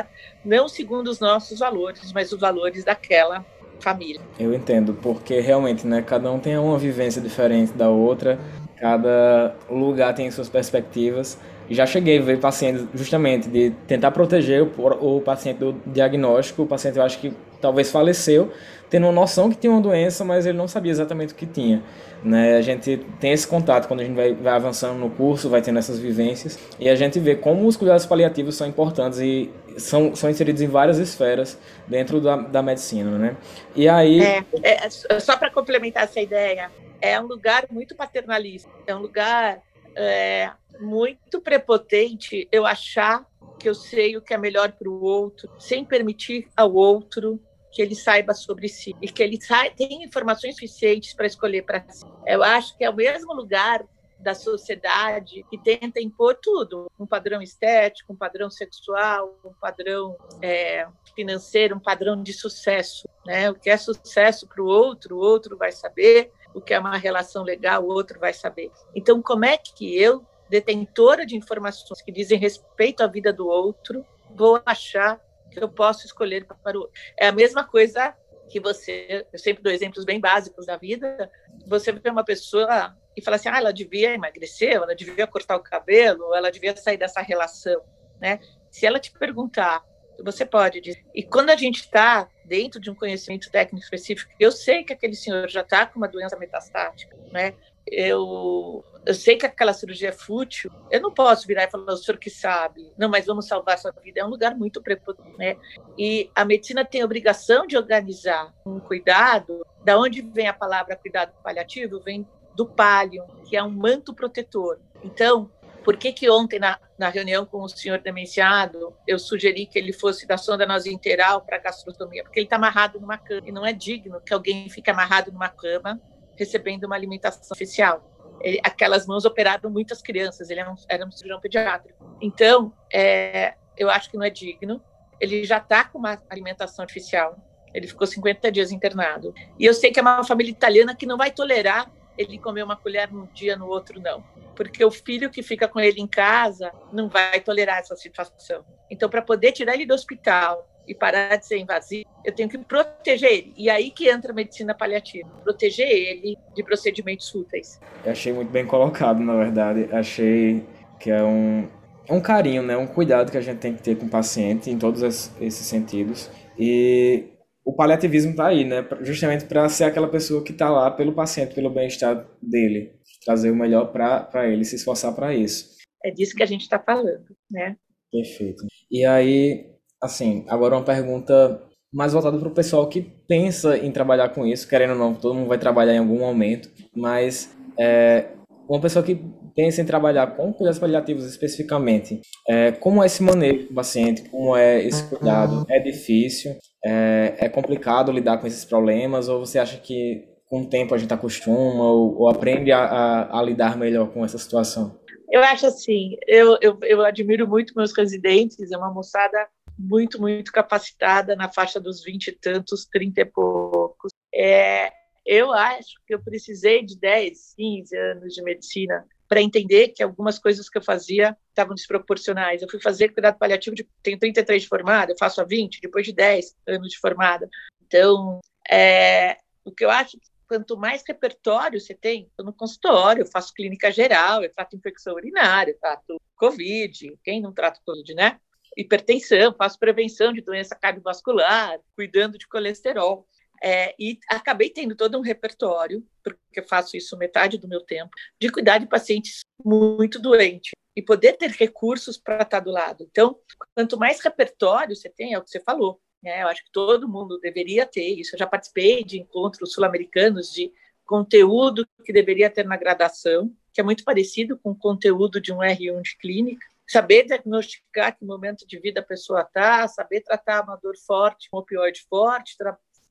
não 0.42 0.66
segundo 0.66 1.08
os 1.08 1.20
nossos 1.20 1.58
valores, 1.58 2.10
mas 2.12 2.32
os 2.32 2.40
valores 2.40 2.84
daquela 2.84 3.44
família. 3.80 4.20
Eu 4.38 4.54
entendo, 4.54 4.94
porque 4.94 5.40
realmente, 5.40 5.86
né, 5.86 6.00
cada 6.00 6.30
um 6.30 6.38
tem 6.38 6.56
uma 6.56 6.78
vivência 6.78 7.20
diferente 7.20 7.72
da 7.74 7.90
outra 7.90 8.38
Cada 8.82 9.54
lugar 9.70 10.12
tem 10.12 10.28
suas 10.28 10.48
perspectivas. 10.48 11.38
Já 11.70 11.86
cheguei 11.86 12.18
a 12.18 12.22
ver 12.22 12.40
pacientes 12.40 12.84
justamente 12.92 13.48
de 13.48 13.70
tentar 13.86 14.10
proteger 14.10 14.64
o, 14.64 15.16
o 15.16 15.20
paciente 15.20 15.58
do 15.58 15.80
diagnóstico. 15.86 16.62
O 16.62 16.66
paciente, 16.66 16.98
eu 16.98 17.04
acho 17.04 17.20
que 17.20 17.32
talvez 17.60 17.92
faleceu, 17.92 18.50
tendo 18.90 19.06
uma 19.06 19.12
noção 19.12 19.48
que 19.48 19.56
tinha 19.56 19.70
uma 19.72 19.80
doença, 19.80 20.24
mas 20.24 20.46
ele 20.46 20.58
não 20.58 20.66
sabia 20.66 20.90
exatamente 20.90 21.32
o 21.32 21.36
que 21.36 21.46
tinha. 21.46 21.80
Né? 22.24 22.56
A 22.56 22.60
gente 22.60 22.96
tem 23.20 23.30
esse 23.30 23.46
contato 23.46 23.86
quando 23.86 24.00
a 24.00 24.04
gente 24.04 24.16
vai, 24.16 24.34
vai 24.34 24.54
avançando 24.54 24.98
no 24.98 25.08
curso, 25.10 25.48
vai 25.48 25.62
tendo 25.62 25.78
essas 25.78 26.00
vivências, 26.00 26.58
e 26.80 26.88
a 26.88 26.96
gente 26.96 27.20
vê 27.20 27.36
como 27.36 27.64
os 27.68 27.76
cuidados 27.76 28.04
paliativos 28.04 28.56
são 28.56 28.66
importantes 28.66 29.20
e 29.20 29.48
são, 29.76 30.16
são 30.16 30.28
inseridos 30.28 30.60
em 30.60 30.66
várias 30.66 30.98
esferas 30.98 31.56
dentro 31.86 32.20
da, 32.20 32.34
da 32.34 32.62
medicina. 32.64 33.16
Né? 33.16 33.36
E 33.76 33.88
aí. 33.88 34.20
É, 34.20 34.44
é 34.64 35.20
só 35.20 35.36
para 35.36 35.50
complementar 35.50 36.02
essa 36.02 36.20
ideia, 36.20 36.68
é 37.02 37.20
um 37.20 37.26
lugar 37.26 37.66
muito 37.68 37.96
paternalista, 37.96 38.70
é 38.86 38.94
um 38.94 39.00
lugar 39.00 39.60
é, 39.96 40.50
muito 40.80 41.40
prepotente 41.40 42.48
eu 42.50 42.64
achar 42.64 43.26
que 43.58 43.68
eu 43.68 43.74
sei 43.74 44.16
o 44.16 44.22
que 44.22 44.32
é 44.32 44.38
melhor 44.38 44.72
para 44.72 44.88
o 44.88 45.02
outro, 45.02 45.50
sem 45.58 45.84
permitir 45.84 46.48
ao 46.56 46.72
outro 46.72 47.40
que 47.72 47.82
ele 47.82 47.94
saiba 47.94 48.34
sobre 48.34 48.68
si 48.68 48.94
e 49.00 49.08
que 49.08 49.22
ele 49.22 49.38
tenha 49.76 50.04
informações 50.04 50.54
suficientes 50.54 51.14
para 51.14 51.26
escolher 51.26 51.62
para 51.62 51.84
si. 51.88 52.04
Eu 52.26 52.42
acho 52.42 52.76
que 52.76 52.84
é 52.84 52.90
o 52.90 52.94
mesmo 52.94 53.32
lugar 53.34 53.84
da 54.18 54.34
sociedade 54.34 55.44
que 55.50 55.58
tenta 55.58 56.00
impor 56.00 56.38
tudo, 56.40 56.90
um 56.98 57.06
padrão 57.06 57.42
estético, 57.42 58.12
um 58.12 58.16
padrão 58.16 58.48
sexual, 58.50 59.36
um 59.44 59.52
padrão 59.52 60.16
é, 60.40 60.86
financeiro, 61.16 61.76
um 61.76 61.80
padrão 61.80 62.22
de 62.22 62.32
sucesso. 62.32 63.08
Né? 63.26 63.50
O 63.50 63.54
que 63.54 63.68
é 63.68 63.76
sucesso 63.76 64.46
para 64.46 64.62
o 64.62 64.66
outro, 64.66 65.16
o 65.16 65.20
outro 65.20 65.56
vai 65.56 65.72
saber, 65.72 66.30
o 66.54 66.60
que 66.60 66.74
é 66.74 66.78
uma 66.78 66.96
relação 66.96 67.42
legal, 67.42 67.84
o 67.84 67.88
outro 67.88 68.18
vai 68.18 68.32
saber. 68.32 68.70
Então, 68.94 69.22
como 69.22 69.44
é 69.44 69.56
que 69.56 69.96
eu, 69.98 70.24
detentora 70.48 71.24
de 71.24 71.36
informações 71.36 72.02
que 72.02 72.12
dizem 72.12 72.38
respeito 72.38 73.02
à 73.02 73.06
vida 73.06 73.32
do 73.32 73.46
outro, 73.46 74.04
vou 74.30 74.60
achar 74.64 75.20
que 75.50 75.62
eu 75.62 75.68
posso 75.68 76.06
escolher 76.06 76.46
para 76.46 76.76
o 76.76 76.82
outro? 76.82 77.00
É 77.16 77.28
a 77.28 77.32
mesma 77.32 77.64
coisa 77.64 78.14
que 78.48 78.60
você, 78.60 79.26
eu 79.32 79.38
sempre 79.38 79.62
dou 79.62 79.72
exemplos 79.72 80.04
bem 80.04 80.20
básicos 80.20 80.66
da 80.66 80.76
vida, 80.76 81.30
você 81.66 81.90
vê 81.90 82.10
uma 82.10 82.24
pessoa 82.24 82.94
e 83.16 83.22
fala 83.22 83.36
assim, 83.36 83.48
ah, 83.48 83.58
ela 83.58 83.72
devia 83.72 84.12
emagrecer, 84.12 84.74
ela 84.74 84.94
devia 84.94 85.26
cortar 85.26 85.56
o 85.56 85.62
cabelo, 85.62 86.34
ela 86.34 86.50
devia 86.50 86.76
sair 86.76 86.96
dessa 86.96 87.22
relação, 87.22 87.82
né? 88.20 88.40
Se 88.70 88.86
ela 88.86 88.98
te 88.98 89.10
perguntar, 89.12 89.82
você 90.22 90.44
pode 90.44 90.80
dizer. 90.80 91.04
E 91.14 91.22
quando 91.22 91.50
a 91.50 91.56
gente 91.56 91.80
está 91.80 92.28
dentro 92.44 92.80
de 92.80 92.90
um 92.90 92.94
conhecimento 92.94 93.50
técnico 93.50 93.84
específico, 93.84 94.32
eu 94.38 94.50
sei 94.50 94.84
que 94.84 94.92
aquele 94.92 95.14
senhor 95.14 95.48
já 95.48 95.60
está 95.60 95.86
com 95.86 95.98
uma 95.98 96.08
doença 96.08 96.36
metastática, 96.36 97.16
né? 97.30 97.54
Eu, 97.86 98.84
eu 99.04 99.14
sei 99.14 99.36
que 99.36 99.44
aquela 99.44 99.72
cirurgia 99.72 100.10
é 100.10 100.12
fútil, 100.12 100.70
eu 100.90 101.00
não 101.00 101.12
posso 101.12 101.46
virar 101.46 101.64
e 101.64 101.70
falar, 101.70 101.92
o 101.92 101.96
senhor 101.96 102.16
que 102.16 102.30
sabe, 102.30 102.92
não, 102.96 103.08
mas 103.08 103.26
vamos 103.26 103.48
salvar 103.48 103.76
sua 103.78 103.90
vida. 103.90 104.20
É 104.20 104.24
um 104.24 104.28
lugar 104.28 104.54
muito 104.56 104.80
prepotente, 104.80 105.36
né? 105.36 105.56
E 105.98 106.30
a 106.34 106.44
medicina 106.44 106.84
tem 106.84 107.02
a 107.02 107.04
obrigação 107.04 107.66
de 107.66 107.76
organizar 107.76 108.54
um 108.64 108.78
cuidado. 108.78 109.66
Da 109.84 109.98
onde 109.98 110.22
vem 110.22 110.46
a 110.46 110.52
palavra 110.52 110.94
cuidado 110.94 111.32
paliativo? 111.42 112.00
Vem 112.00 112.26
do 112.54 112.66
palio, 112.66 113.24
que 113.44 113.56
é 113.56 113.62
um 113.62 113.70
manto 113.70 114.14
protetor. 114.14 114.78
Então, 115.02 115.50
por 115.82 115.96
que, 115.96 116.12
que 116.12 116.30
ontem, 116.30 116.58
na, 116.58 116.78
na 116.98 117.08
reunião 117.08 117.44
com 117.44 117.62
o 117.62 117.68
senhor 117.68 117.98
demenciado, 117.98 118.94
eu 119.06 119.18
sugeri 119.18 119.66
que 119.66 119.78
ele 119.78 119.92
fosse 119.92 120.26
da 120.26 120.36
sonda 120.36 120.64
nasointeral 120.64 121.42
para 121.42 121.58
gastrostomia? 121.58 122.22
Porque 122.22 122.38
ele 122.38 122.46
está 122.46 122.56
amarrado 122.56 123.00
numa 123.00 123.18
cama, 123.18 123.42
e 123.46 123.52
não 123.52 123.66
é 123.66 123.72
digno 123.72 124.20
que 124.20 124.32
alguém 124.32 124.68
fique 124.68 124.90
amarrado 124.90 125.32
numa 125.32 125.48
cama 125.48 126.00
recebendo 126.36 126.84
uma 126.84 126.96
alimentação 126.96 127.48
oficial. 127.52 128.08
Ele, 128.40 128.60
aquelas 128.64 129.06
mãos 129.06 129.24
operaram 129.24 129.70
muitas 129.70 130.00
crianças, 130.00 130.50
ele 130.50 130.60
era 130.60 130.70
um, 130.70 130.76
era 130.88 131.06
um 131.06 131.10
cirurgião 131.10 131.40
pediátrico. 131.40 132.16
Então, 132.20 132.72
é, 132.92 133.54
eu 133.76 133.90
acho 133.90 134.10
que 134.10 134.16
não 134.16 134.24
é 134.24 134.30
digno. 134.30 134.82
Ele 135.20 135.44
já 135.44 135.58
está 135.58 135.84
com 135.84 135.98
uma 135.98 136.20
alimentação 136.28 136.82
artificial, 136.82 137.36
ele 137.72 137.86
ficou 137.86 138.06
50 138.06 138.50
dias 138.50 138.72
internado. 138.72 139.32
E 139.58 139.64
eu 139.64 139.72
sei 139.72 139.90
que 139.90 139.98
é 139.98 140.02
uma 140.02 140.24
família 140.24 140.50
italiana 140.50 140.94
que 140.94 141.06
não 141.06 141.16
vai 141.16 141.30
tolerar 141.30 141.90
ele 142.16 142.38
comer 142.38 142.62
uma 142.62 142.76
colher 142.76 143.10
num 143.10 143.26
dia, 143.32 143.56
no 143.56 143.66
outro 143.66 144.00
não. 144.00 144.22
Porque 144.54 144.84
o 144.84 144.90
filho 144.90 145.30
que 145.30 145.42
fica 145.42 145.66
com 145.66 145.80
ele 145.80 146.00
em 146.00 146.06
casa 146.06 146.72
não 146.92 147.08
vai 147.08 147.40
tolerar 147.40 147.78
essa 147.78 147.96
situação. 147.96 148.64
Então, 148.90 149.08
para 149.08 149.22
poder 149.22 149.52
tirar 149.52 149.74
ele 149.74 149.86
do 149.86 149.94
hospital 149.94 150.68
e 150.86 150.94
parar 150.94 151.36
de 151.36 151.46
ser 151.46 151.58
invasivo, 151.58 152.08
eu 152.24 152.34
tenho 152.34 152.48
que 152.48 152.58
proteger 152.58 153.32
ele. 153.32 153.54
E 153.56 153.70
aí 153.70 153.90
que 153.90 154.08
entra 154.08 154.32
a 154.32 154.34
medicina 154.34 154.74
paliativa, 154.74 155.28
proteger 155.42 155.88
ele 155.88 156.36
de 156.54 156.62
procedimentos 156.62 157.30
fúteis. 157.30 157.80
Eu 158.04 158.12
achei 158.12 158.32
muito 158.32 158.50
bem 158.50 158.66
colocado, 158.66 159.20
na 159.20 159.36
verdade. 159.36 159.88
Achei 159.92 160.66
que 160.98 161.10
é 161.10 161.22
um, 161.22 161.68
é 162.06 162.12
um 162.12 162.20
carinho, 162.20 162.62
né? 162.62 162.76
um 162.76 162.86
cuidado 162.86 163.30
que 163.30 163.38
a 163.38 163.40
gente 163.40 163.58
tem 163.58 163.74
que 163.74 163.82
ter 163.82 163.96
com 163.96 164.06
o 164.06 164.10
paciente 164.10 164.70
em 164.70 164.78
todos 164.78 165.02
esses 165.02 165.66
sentidos. 165.66 166.30
E 166.58 167.31
o 167.64 167.72
paliativismo 167.72 168.32
está 168.32 168.48
aí, 168.48 168.64
né? 168.64 168.86
Justamente 169.02 169.44
para 169.44 169.68
ser 169.68 169.84
aquela 169.84 170.08
pessoa 170.08 170.42
que 170.42 170.52
está 170.52 170.68
lá 170.68 170.90
pelo 170.90 171.12
paciente, 171.12 171.54
pelo 171.54 171.70
bem-estar 171.70 172.26
dele, 172.42 172.92
trazer 173.24 173.50
o 173.50 173.56
melhor 173.56 173.92
para 173.92 174.48
ele, 174.48 174.64
se 174.64 174.76
esforçar 174.76 175.14
para 175.14 175.34
isso. 175.34 175.76
É 176.04 176.10
disso 176.10 176.34
que 176.34 176.42
a 176.42 176.46
gente 176.46 176.62
está 176.62 176.78
falando, 176.78 177.24
né? 177.50 177.76
Perfeito. 178.10 178.64
E 178.90 179.04
aí, 179.04 179.70
assim, 180.02 180.44
agora 180.48 180.76
uma 180.76 180.84
pergunta 180.84 181.62
mais 181.92 182.12
voltada 182.12 182.38
para 182.38 182.48
o 182.48 182.54
pessoal 182.54 182.88
que 182.88 183.02
pensa 183.28 183.76
em 183.76 183.92
trabalhar 183.92 184.30
com 184.30 184.46
isso, 184.46 184.68
querendo 184.68 184.92
ou 184.92 184.98
não, 184.98 185.14
todo 185.14 185.34
mundo 185.34 185.48
vai 185.48 185.58
trabalhar 185.58 185.94
em 185.94 185.98
algum 185.98 186.18
momento, 186.18 186.70
mas 186.94 187.54
é, 187.78 188.28
uma 188.68 188.80
pessoa 188.80 189.04
que 189.04 189.22
pensa 189.54 189.80
em 189.80 189.84
trabalhar 189.84 190.36
com 190.36 190.52
cuidados 190.52 190.78
paliativos 190.78 191.24
especificamente, 191.24 192.20
é, 192.48 192.72
como 192.72 193.02
é 193.02 193.06
esse 193.06 193.22
manejo 193.22 193.68
do 193.68 193.74
paciente, 193.74 194.28
como 194.28 194.56
é 194.56 194.82
esse 194.82 195.08
cuidado? 195.08 195.66
É 195.68 195.78
difícil? 195.78 196.56
É, 196.84 197.34
é 197.38 197.48
complicado 197.48 198.12
lidar 198.12 198.38
com 198.38 198.46
esses 198.46 198.64
problemas? 198.64 199.28
Ou 199.28 199.44
você 199.44 199.58
acha 199.58 199.78
que 199.78 200.24
com 200.46 200.62
o 200.62 200.68
tempo 200.68 200.94
a 200.94 200.98
gente 200.98 201.14
acostuma 201.14 201.84
ou, 201.84 202.18
ou 202.20 202.28
aprende 202.28 202.70
a, 202.72 202.84
a, 202.84 203.40
a, 203.40 203.42
lidar 203.42 203.76
melhor 203.76 204.08
com 204.12 204.24
essa 204.24 204.36
situação? 204.36 205.00
Eu 205.30 205.42
acho 205.42 205.66
assim, 205.66 206.16
eu, 206.26 206.58
eu, 206.60 206.78
eu 206.82 207.02
admiro 207.02 207.48
muito 207.48 207.72
meus 207.74 207.96
residentes, 207.96 208.70
é 208.70 208.76
uma 208.76 208.92
moçada 208.92 209.48
muito, 209.78 210.20
muito 210.20 210.52
capacitada 210.52 211.34
na 211.34 211.48
faixa 211.48 211.80
dos 211.80 212.04
vinte 212.04 212.28
e 212.28 212.32
tantos, 212.32 212.84
trinta 212.84 213.22
e 213.22 213.24
poucos. 213.24 214.12
É, 214.34 214.90
eu 215.24 215.52
acho 215.52 215.94
que 216.06 216.14
eu 216.14 216.22
precisei 216.22 216.84
de 216.84 216.98
10, 216.98 217.54
15 217.56 217.96
anos 217.96 218.34
de 218.34 218.42
medicina 218.42 219.06
para 219.32 219.40
entender 219.40 219.88
que 219.88 220.02
algumas 220.02 220.38
coisas 220.38 220.68
que 220.68 220.76
eu 220.76 220.82
fazia 220.82 221.34
estavam 221.48 221.74
desproporcionais. 221.74 222.60
Eu 222.60 222.68
fui 222.68 222.78
fazer 222.78 223.08
cuidado 223.08 223.38
paliativo, 223.38 223.74
de, 223.74 223.88
tenho 224.02 224.18
33 224.18 224.60
de 224.60 224.68
formada, 224.68 225.10
eu 225.10 225.16
faço 225.18 225.40
a 225.40 225.44
20, 225.44 225.80
depois 225.80 226.04
de 226.04 226.12
10 226.12 226.54
anos 226.68 226.90
de 226.90 226.98
formada. 226.98 227.48
Então, 227.80 228.40
é, 228.70 229.38
o 229.64 229.72
que 229.72 229.86
eu 229.86 229.90
acho 229.90 230.18
que 230.18 230.28
quanto 230.46 230.76
mais 230.76 231.02
repertório 231.08 231.80
você 231.80 231.94
tem, 231.94 232.30
eu 232.36 232.44
no 232.44 232.52
consultório, 232.52 233.22
eu 233.22 233.26
faço 233.26 233.54
clínica 233.54 233.90
geral, 233.90 234.44
eu 234.44 234.52
trato 234.52 234.76
infecção 234.76 235.14
urinária, 235.14 235.72
eu 235.72 235.78
trato 235.80 236.20
Covid, 236.36 237.18
quem 237.24 237.40
não 237.40 237.54
trata 237.54 237.80
Covid, 237.86 238.14
né? 238.14 238.38
Hipertensão, 238.76 239.54
faço 239.56 239.78
prevenção 239.78 240.30
de 240.30 240.42
doença 240.42 240.74
cardiovascular, 240.74 241.78
cuidando 241.96 242.36
de 242.36 242.46
colesterol. 242.46 243.26
É, 243.64 243.94
e 243.98 244.18
acabei 244.28 244.70
tendo 244.70 244.96
todo 244.96 245.16
um 245.16 245.20
repertório, 245.20 246.04
porque 246.22 246.60
eu 246.60 246.66
faço 246.66 246.96
isso 246.96 247.16
metade 247.16 247.58
do 247.58 247.68
meu 247.68 247.80
tempo, 247.80 248.10
de 248.40 248.50
cuidar 248.50 248.78
de 248.78 248.86
pacientes 248.86 249.40
muito 249.64 250.18
doentes 250.18 250.72
e 250.96 251.00
poder 251.00 251.34
ter 251.34 251.50
recursos 251.50 252.18
para 252.18 252.42
estar 252.42 252.60
do 252.60 252.70
lado. 252.70 253.06
Então, 253.10 253.38
quanto 253.74 253.96
mais 253.96 254.20
repertório 254.20 254.96
você 254.96 255.08
tem, 255.08 255.34
é 255.34 255.38
o 255.38 255.42
que 255.42 255.50
você 255.50 255.60
falou. 255.60 256.00
Né? 256.22 256.42
Eu 256.42 256.48
acho 256.48 256.64
que 256.64 256.72
todo 256.72 257.08
mundo 257.08 257.38
deveria 257.40 257.86
ter 257.86 258.06
isso. 258.18 258.34
Eu 258.34 258.38
já 258.38 258.46
participei 258.46 259.04
de 259.04 259.18
encontros 259.18 259.72
sul-americanos 259.72 260.52
de 260.52 260.72
conteúdo 261.04 261.86
que 262.04 262.12
deveria 262.12 262.50
ter 262.50 262.64
na 262.64 262.76
graduação, 262.76 263.54
que 263.72 263.80
é 263.80 263.84
muito 263.84 264.04
parecido 264.04 264.58
com 264.58 264.70
o 264.70 264.78
conteúdo 264.78 265.40
de 265.40 265.52
um 265.52 265.58
R1 265.58 266.02
de 266.02 266.16
clínica. 266.18 266.66
Saber 266.88 267.24
diagnosticar 267.24 268.16
que 268.16 268.24
momento 268.24 268.66
de 268.66 268.78
vida 268.78 269.00
a 269.00 269.04
pessoa 269.04 269.42
está, 269.42 269.88
saber 269.88 270.20
tratar 270.20 270.62
uma 270.62 270.76
dor 270.76 270.96
forte, 270.96 271.48
um 271.52 271.58
opioide 271.58 272.04
forte, 272.08 272.56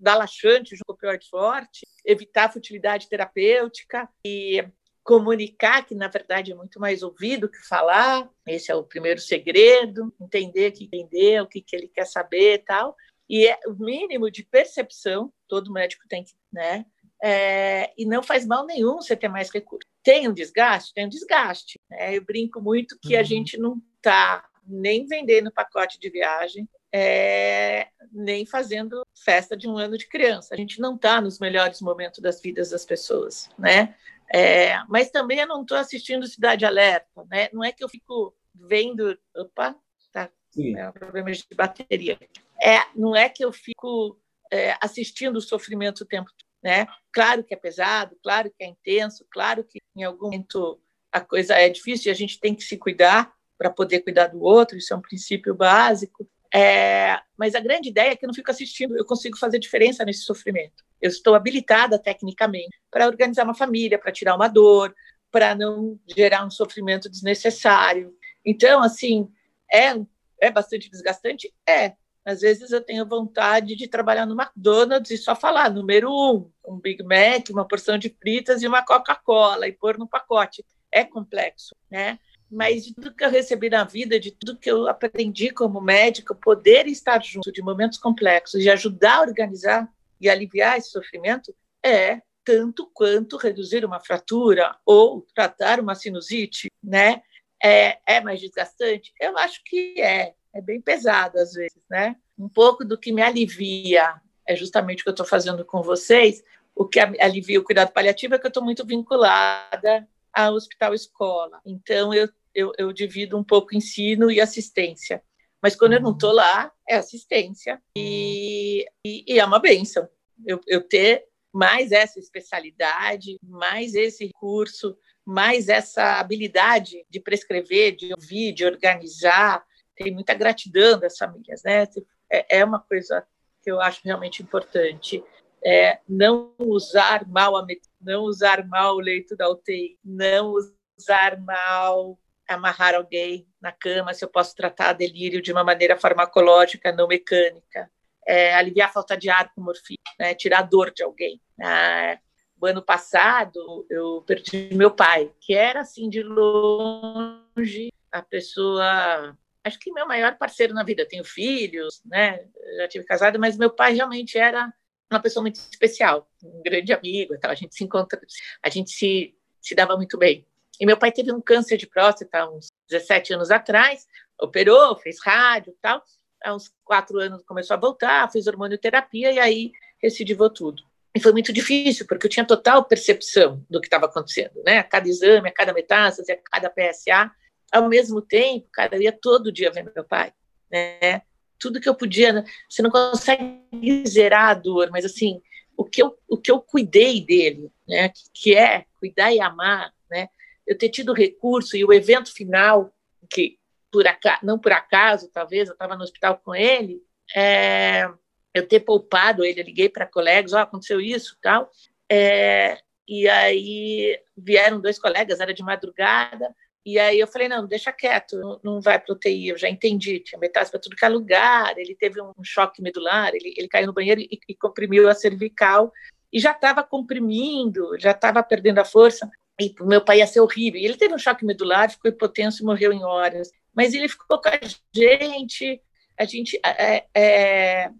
dar 0.02 0.16
laxante 0.16 0.76
junto 0.76 0.86
com 0.86 0.94
opioide 0.94 1.30
forte, 1.30 1.86
evitar 2.06 2.46
a 2.46 2.52
futilidade 2.52 3.08
terapêutica 3.08 4.10
e 4.26 4.66
comunicar, 5.04 5.86
que 5.86 5.96
na 5.96 6.08
verdade 6.08 6.52
é 6.52 6.56
muito 6.56 6.80
mais 6.80 7.02
ouvido 7.04 7.50
que 7.50 7.58
falar, 7.68 8.30
esse 8.48 8.72
é 8.72 8.76
o 8.76 8.84
primeiro 8.84 9.20
segredo, 9.20 10.14
entender 10.20 10.70
o 10.70 10.74
que 10.74 10.84
entender, 10.86 11.42
o 11.42 11.48
que, 11.48 11.62
que 11.62 11.76
ele 11.76 11.88
quer 11.88 12.06
saber 12.06 12.56
e 12.56 12.60
tal, 12.60 12.96
e 13.30 13.48
é 13.48 13.60
o 13.66 13.74
mínimo 13.74 14.30
de 14.30 14.44
percepção, 14.44 15.32
todo 15.48 15.72
médico 15.72 16.04
tem 16.08 16.24
que, 16.24 16.34
né, 16.52 16.86
é, 17.24 17.94
e 17.98 18.06
não 18.06 18.24
faz 18.24 18.46
mal 18.46 18.66
nenhum 18.66 18.96
você 18.96 19.16
ter 19.16 19.28
mais 19.28 19.52
recursos. 19.52 19.90
Tem 20.04 20.28
um 20.28 20.34
desgaste? 20.34 20.94
Tem 20.94 21.06
um 21.06 21.10
desgaste. 21.10 21.80
Né? 21.88 22.18
Eu 22.18 22.26
brinco 22.26 22.60
muito 22.60 22.98
que 23.00 23.16
a 23.16 23.20
uhum. 23.20 23.26
gente 23.26 23.58
não 23.60 23.80
está 23.98 24.44
nem 24.72 25.06
vendendo 25.06 25.52
pacote 25.52 26.00
de 26.00 26.10
viagem, 26.10 26.68
é, 26.94 27.88
nem 28.12 28.46
fazendo 28.46 29.06
festa 29.24 29.56
de 29.56 29.68
um 29.68 29.78
ano 29.78 29.98
de 29.98 30.08
criança. 30.08 30.54
A 30.54 30.58
gente 30.58 30.80
não 30.80 30.96
está 30.96 31.22
nos 31.22 31.40
melhores 31.40 31.82
momentos 31.82 32.20
das 32.20 32.42
vidas 32.42 32.70
das 32.70 32.86
pessoas, 32.86 33.50
né? 33.58 33.96
É, 34.34 34.82
mas 34.88 35.12
também 35.12 35.40
eu 35.40 35.48
não 35.48 35.62
estou 35.62 35.78
assistindo 35.78 36.26
Cidade 36.28 36.66
Alerta, 36.66 37.26
né? 37.30 37.50
Não 37.52 37.64
é 37.64 37.72
que 37.72 37.84
eu 37.84 37.90
fico 37.90 38.34
vendo, 38.54 39.18
opa, 39.36 39.76
tá, 40.12 40.30
é 40.78 40.90
um 40.90 40.94
problema 40.94 41.32
de 41.32 41.46
bateria. 41.56 42.18
É, 42.62 42.80
não 42.96 43.16
é 43.16 43.28
que 43.28 43.44
eu 43.44 43.52
fico 43.52 44.18
é, 44.52 44.78
assistindo 44.82 45.38
o 45.38 45.42
sofrimento 45.42 46.02
o 46.02 46.06
tempo 46.08 46.30
todo, 46.38 46.48
né? 46.64 46.88
Claro 47.12 47.44
que 47.44 47.54
é 47.54 47.58
pesado, 47.58 48.18
claro 48.24 48.50
que 48.50 48.64
é 48.64 48.68
intenso, 48.68 49.26
claro 49.30 49.64
que 49.64 49.80
em 49.96 50.04
algum 50.04 50.26
momento 50.26 50.80
a 51.12 51.20
coisa 51.20 51.56
é 51.56 51.68
difícil 51.68 52.10
e 52.10 52.14
a 52.14 52.16
gente 52.16 52.40
tem 52.40 52.56
que 52.56 52.64
se 52.64 52.78
cuidar 52.78 53.34
para 53.62 53.70
poder 53.70 54.00
cuidar 54.00 54.26
do 54.26 54.42
outro, 54.42 54.76
isso 54.76 54.92
é 54.92 54.98
um 54.98 55.02
princípio 55.02 55.54
básico, 55.54 56.28
é, 56.52 57.20
mas 57.38 57.54
a 57.54 57.60
grande 57.60 57.90
ideia 57.90 58.10
é 58.10 58.16
que 58.16 58.26
eu 58.26 58.28
não 58.28 58.34
fico 58.34 58.50
assistindo, 58.50 58.98
eu 58.98 59.06
consigo 59.06 59.38
fazer 59.38 59.60
diferença 59.60 60.04
nesse 60.04 60.22
sofrimento. 60.22 60.84
Eu 61.00 61.12
estou 61.12 61.36
habilitada 61.36 62.00
tecnicamente 62.00 62.82
para 62.90 63.06
organizar 63.06 63.44
uma 63.44 63.54
família, 63.54 64.00
para 64.00 64.12
tirar 64.12 64.36
uma 64.36 64.48
dor, 64.48 64.96
para 65.30 65.54
não 65.54 66.00
gerar 66.08 66.44
um 66.44 66.50
sofrimento 66.50 67.08
desnecessário. 67.08 68.16
Então, 68.44 68.82
assim, 68.82 69.32
é, 69.72 69.94
é 70.40 70.50
bastante 70.50 70.90
desgastante? 70.90 71.54
É. 71.70 71.94
Às 72.26 72.42
vezes 72.42 72.72
eu 72.72 72.82
tenho 72.82 73.08
vontade 73.08 73.76
de 73.76 73.88
trabalhar 73.88 74.26
no 74.26 74.40
McDonald's 74.40 75.12
e 75.12 75.18
só 75.18 75.36
falar 75.36 75.70
número 75.70 76.10
um, 76.10 76.52
um 76.68 76.80
Big 76.80 77.04
Mac, 77.04 77.48
uma 77.52 77.68
porção 77.68 78.00
de 78.00 78.10
fritas 78.10 78.64
e 78.64 78.68
uma 78.68 78.84
Coca-Cola 78.84 79.68
e 79.68 79.72
pôr 79.72 80.00
no 80.00 80.08
pacote. 80.08 80.66
É 80.92 81.04
complexo, 81.04 81.76
né? 81.90 82.18
Mas 82.52 82.86
de 82.86 82.94
tudo 82.94 83.16
que 83.16 83.24
eu 83.24 83.30
recebi 83.30 83.70
na 83.70 83.84
vida, 83.86 84.20
de 84.20 84.32
tudo 84.32 84.58
que 84.58 84.70
eu 84.70 84.88
aprendi 84.88 85.52
como 85.52 85.80
médico, 85.80 86.36
poder 86.36 86.86
estar 86.88 87.24
junto 87.24 87.52
de 87.52 87.62
momentos 87.62 87.98
complexos 87.98 88.62
e 88.62 88.70
ajudar 88.70 89.18
a 89.18 89.22
organizar 89.22 89.90
e 90.20 90.30
aliviar 90.30 90.78
esse 90.78 90.90
sofrimento, 90.90 91.56
é 91.84 92.22
tanto 92.44 92.90
quanto 92.94 93.38
reduzir 93.38 93.86
uma 93.86 94.00
fratura 94.00 94.76
ou 94.86 95.26
tratar 95.34 95.80
uma 95.80 95.96
sinusite, 95.96 96.70
né? 96.84 97.22
É, 97.64 98.00
é 98.06 98.20
mais 98.20 98.40
desgastante? 98.40 99.14
Eu 99.20 99.38
acho 99.38 99.62
que 99.64 100.00
é. 100.02 100.34
É 100.54 100.60
bem 100.62 100.82
pesado 100.82 101.40
às 101.40 101.54
vezes, 101.54 101.82
né? 101.90 102.18
Um 102.38 102.50
pouco 102.50 102.84
do 102.84 102.98
que 102.98 103.14
me 103.14 103.22
alivia 103.22 104.22
é 104.46 104.54
justamente 104.54 105.00
o 105.00 105.04
que 105.04 105.10
eu 105.10 105.14
estou 105.14 105.26
fazendo 105.26 105.64
com 105.64 105.82
vocês. 105.82 106.44
O 106.76 106.86
que 106.86 107.00
alivia 107.00 107.60
o 107.60 107.64
cuidado 107.64 107.94
paliativo 107.94 108.36
é 108.36 108.40
que 108.40 108.46
eu 108.46 108.50
estou 108.50 108.64
muito 108.64 108.86
vinculada 108.86 110.06
ao 110.34 110.54
hospital 110.54 110.94
escola. 110.94 111.62
Então, 111.66 112.14
eu, 112.14 112.28
eu, 112.54 112.72
eu 112.78 112.92
divido 112.92 113.38
um 113.38 113.44
pouco 113.44 113.76
ensino 113.76 114.32
e 114.32 114.40
assistência. 114.40 115.24
Mas 115.62 115.76
quando 115.76 115.94
eu 115.94 116.02
não 116.02 116.12
estou 116.12 116.32
lá, 116.32 116.72
é 116.88 116.96
assistência. 116.96 117.82
E, 117.96 118.86
e, 119.06 119.24
e, 119.28 119.40
é 119.40 119.46
uma 119.46 119.60
benção 119.60 120.08
eu, 120.46 120.60
eu 120.68 120.82
ter 120.82 121.26
mais 121.54 121.92
essa 121.92 122.20
especialidade, 122.20 123.38
mais 123.44 123.94
esse 123.94 124.26
recurso, 124.28 124.98
mais 125.26 125.70
essa 125.70 126.20
habilidade 126.20 127.06
de 127.10 127.20
prescrever, 127.20 127.96
de 127.96 128.14
ouvir, 128.14 128.54
de 128.54 128.66
organizar. 128.66 129.64
Tem 129.96 130.12
muita 130.12 130.34
gratidão 130.34 131.00
das 131.00 131.18
famílias, 131.18 131.62
né? 131.64 131.88
É, 132.32 132.60
é 132.60 132.66
uma 132.66 132.80
coisa 132.80 133.26
que 133.62 133.70
eu 133.70 133.80
acho 133.80 134.02
realmente 134.04 134.42
importante. 134.42 135.24
É 135.64 136.00
não 136.10 136.56
usar 136.58 137.28
mal 137.28 137.56
a 137.56 137.66
não 138.00 138.24
usar 138.24 138.66
mal 138.66 138.96
o 138.96 139.00
leito 139.00 139.36
da 139.36 139.48
UTI, 139.50 140.00
não 140.04 140.56
usar 140.98 141.40
mal 141.40 142.18
amarrar 142.52 142.96
alguém 142.96 143.48
na 143.62 143.72
cama, 143.72 144.14
se 144.14 144.24
eu 144.24 144.30
posso 144.30 144.56
tratar 144.56 144.94
delírio 144.94 145.42
de 145.42 145.52
uma 145.52 145.64
maneira 145.64 145.98
farmacológica, 145.98 146.92
não 146.92 147.08
mecânica. 147.08 147.90
É, 148.28 148.54
aliviar 148.54 148.90
a 148.90 148.94
falta 148.94 149.18
de 149.18 149.30
ar 149.30 149.52
com 149.54 149.62
morfina, 149.62 149.98
né, 150.20 150.36
tirar 150.36 150.60
a 150.60 150.64
dor 150.64 150.92
de 150.92 151.04
alguém. 151.04 151.42
Ah, 151.62 152.20
o 152.60 152.66
ano 152.68 152.82
passado, 152.84 153.86
eu 153.90 154.22
perdi 154.22 154.70
meu 154.74 154.92
pai, 154.92 155.32
que 155.40 155.56
era, 155.56 155.82
assim, 155.82 156.08
de 156.10 156.22
longe, 156.22 157.92
a 158.12 158.22
pessoa... 158.22 159.36
Acho 159.64 159.80
que 159.80 159.92
meu 159.92 160.08
maior 160.08 160.38
parceiro 160.38 160.74
na 160.74 160.84
vida. 160.84 161.02
Eu 161.02 161.08
tenho 161.08 161.24
filhos, 161.24 162.02
né? 162.06 162.46
Já 162.78 162.88
tive 162.88 163.06
casado, 163.06 163.40
mas 163.40 163.58
meu 163.58 163.70
pai 163.70 163.94
realmente 163.94 164.38
era 164.38 164.72
uma 165.12 165.20
pessoa 165.20 165.42
muito 165.42 165.56
especial, 165.56 166.28
um 166.44 166.62
grande 166.64 166.94
amigo. 166.94 167.36
Então 167.36 167.52
a 167.52 167.56
gente 167.56 167.76
se 167.76 167.84
encontra, 167.84 168.20
a 168.64 168.70
gente 168.70 168.92
se, 168.92 169.36
se 169.60 169.76
dava 169.76 169.96
muito 169.98 170.18
bem. 170.18 170.48
E 170.82 170.86
meu 170.86 170.98
pai 170.98 171.12
teve 171.12 171.32
um 171.32 171.40
câncer 171.40 171.78
de 171.78 171.86
próstata 171.86 172.50
uns 172.50 172.70
17 172.90 173.36
anos 173.36 173.52
atrás, 173.52 174.08
operou, 174.42 174.98
fez 174.98 175.22
rádio 175.24 175.78
tal. 175.80 176.04
Há 176.44 176.56
uns 176.56 176.74
quatro 176.84 177.20
anos 177.20 177.44
começou 177.44 177.76
a 177.76 177.80
voltar, 177.80 178.32
fez 178.32 178.48
hormonioterapia 178.48 179.32
e 179.32 179.38
aí 179.38 179.72
recidivou 180.02 180.50
tudo. 180.50 180.82
E 181.14 181.20
foi 181.20 181.34
muito 181.34 181.54
difícil, 181.54 182.08
porque 182.08 182.26
eu 182.26 182.30
tinha 182.32 182.44
total 182.44 182.84
percepção 182.84 183.64
do 183.70 183.80
que 183.80 183.86
estava 183.86 184.08
acontecendo, 184.08 184.60
né? 184.66 184.80
A 184.80 184.84
cada 184.84 185.08
exame, 185.08 185.50
a 185.50 185.54
cada 185.54 185.72
metástase, 185.72 186.32
a 186.32 186.38
cada 186.38 186.68
PSA. 186.68 187.30
Ao 187.72 187.88
mesmo 187.88 188.20
tempo, 188.20 188.68
cara, 188.74 188.96
eu 188.96 189.04
ia 189.04 189.12
todo 189.12 189.52
dia 189.52 189.70
ver 189.70 189.84
meu 189.84 190.04
pai, 190.04 190.34
né? 190.72 191.22
Tudo 191.60 191.80
que 191.80 191.88
eu 191.88 191.94
podia, 191.94 192.34
né? 192.34 192.46
você 192.68 192.82
não 192.82 192.90
consegue 192.90 194.04
zerar 194.08 194.50
a 194.50 194.54
dor, 194.56 194.90
mas 194.90 195.06
assim, 195.06 195.44
o 195.78 195.86
que 195.86 196.02
eu, 196.02 196.18
o 196.28 196.38
que 196.40 196.50
eu 196.50 196.60
cuidei 196.60 197.24
dele, 197.24 197.72
né? 197.88 198.10
Que, 198.10 198.24
que 198.34 198.56
é 198.56 198.86
cuidar 199.00 199.32
e 199.32 199.40
amar, 199.40 199.94
né? 200.10 200.28
Eu 200.72 200.78
ter 200.78 200.88
tido 200.88 201.12
recurso 201.12 201.76
e 201.76 201.84
o 201.84 201.92
evento 201.92 202.34
final, 202.34 202.94
que 203.30 203.60
por 203.92 204.08
acaso, 204.08 204.40
não 204.42 204.58
por 204.58 204.72
acaso, 204.72 205.30
talvez, 205.30 205.68
eu 205.68 205.74
estava 205.74 205.98
no 205.98 206.04
hospital 206.04 206.38
com 206.38 206.56
ele, 206.56 207.04
é, 207.36 208.10
eu 208.54 208.66
ter 208.66 208.80
poupado 208.80 209.44
ele, 209.44 209.60
eu 209.60 209.66
liguei 209.66 209.90
para 209.90 210.08
colegas, 210.08 210.54
oh, 210.54 210.60
aconteceu 210.60 211.02
isso 211.02 211.38
tal, 211.42 211.70
é, 212.10 212.78
e 213.06 213.28
aí 213.28 214.18
vieram 214.38 214.80
dois 214.80 214.98
colegas, 214.98 215.42
era 215.42 215.54
de 215.54 215.62
madrugada, 215.62 216.56
e 216.86 216.98
aí 216.98 217.20
eu 217.20 217.28
falei, 217.28 217.50
não, 217.50 217.68
deixa 217.68 217.92
quieto, 217.92 218.40
não, 218.40 218.62
não 218.64 218.80
vai 218.80 218.98
para 218.98 219.14
UTI, 219.14 219.50
eu 219.50 219.58
já 219.58 219.68
entendi, 219.68 220.22
tinha 220.22 220.40
metástase 220.40 220.72
para 220.72 220.80
tudo 220.80 220.96
que 220.96 221.04
é 221.04 221.10
lugar, 221.10 221.78
ele 221.78 221.96
teve 221.96 222.22
um 222.22 222.46
choque 222.46 222.82
medular, 222.82 223.36
ele, 223.36 223.54
ele 223.58 223.68
caiu 223.68 223.88
no 223.88 223.94
banheiro 223.94 224.22
e, 224.22 224.40
e 224.48 224.56
comprimiu 224.56 225.10
a 225.10 225.14
cervical, 225.14 225.92
e 226.32 226.40
já 226.40 226.52
estava 226.52 226.82
comprimindo, 226.82 228.00
já 228.00 228.12
estava 228.12 228.42
perdendo 228.42 228.80
a 228.80 228.86
força, 228.86 229.30
e 229.60 229.74
meu 229.82 230.02
pai 230.02 230.20
ia 230.20 230.28
ser 230.28 230.40
horrível. 230.40 230.82
Ele 230.82 230.98
teve 230.98 231.14
um 231.14 231.20
choque 231.20 231.46
medular, 231.46 231.90
ficou 231.90 232.10
hipotenso 232.10 232.64
e 232.64 232.66
morreu 232.66 232.92
em 232.92 233.04
horas. 233.04 233.52
Mas 233.74 233.94
ele 233.94 234.10
ficou 234.10 234.42
com 234.42 234.50
a 234.50 234.60
gente, 234.94 235.82
a 236.18 236.26
gente 236.26 236.60
é, 236.66 237.06
é, 237.16 237.92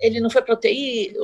ele 0.00 0.20
não 0.20 0.30
foi 0.30 0.42
para 0.42 0.54
UTI, 0.54 1.14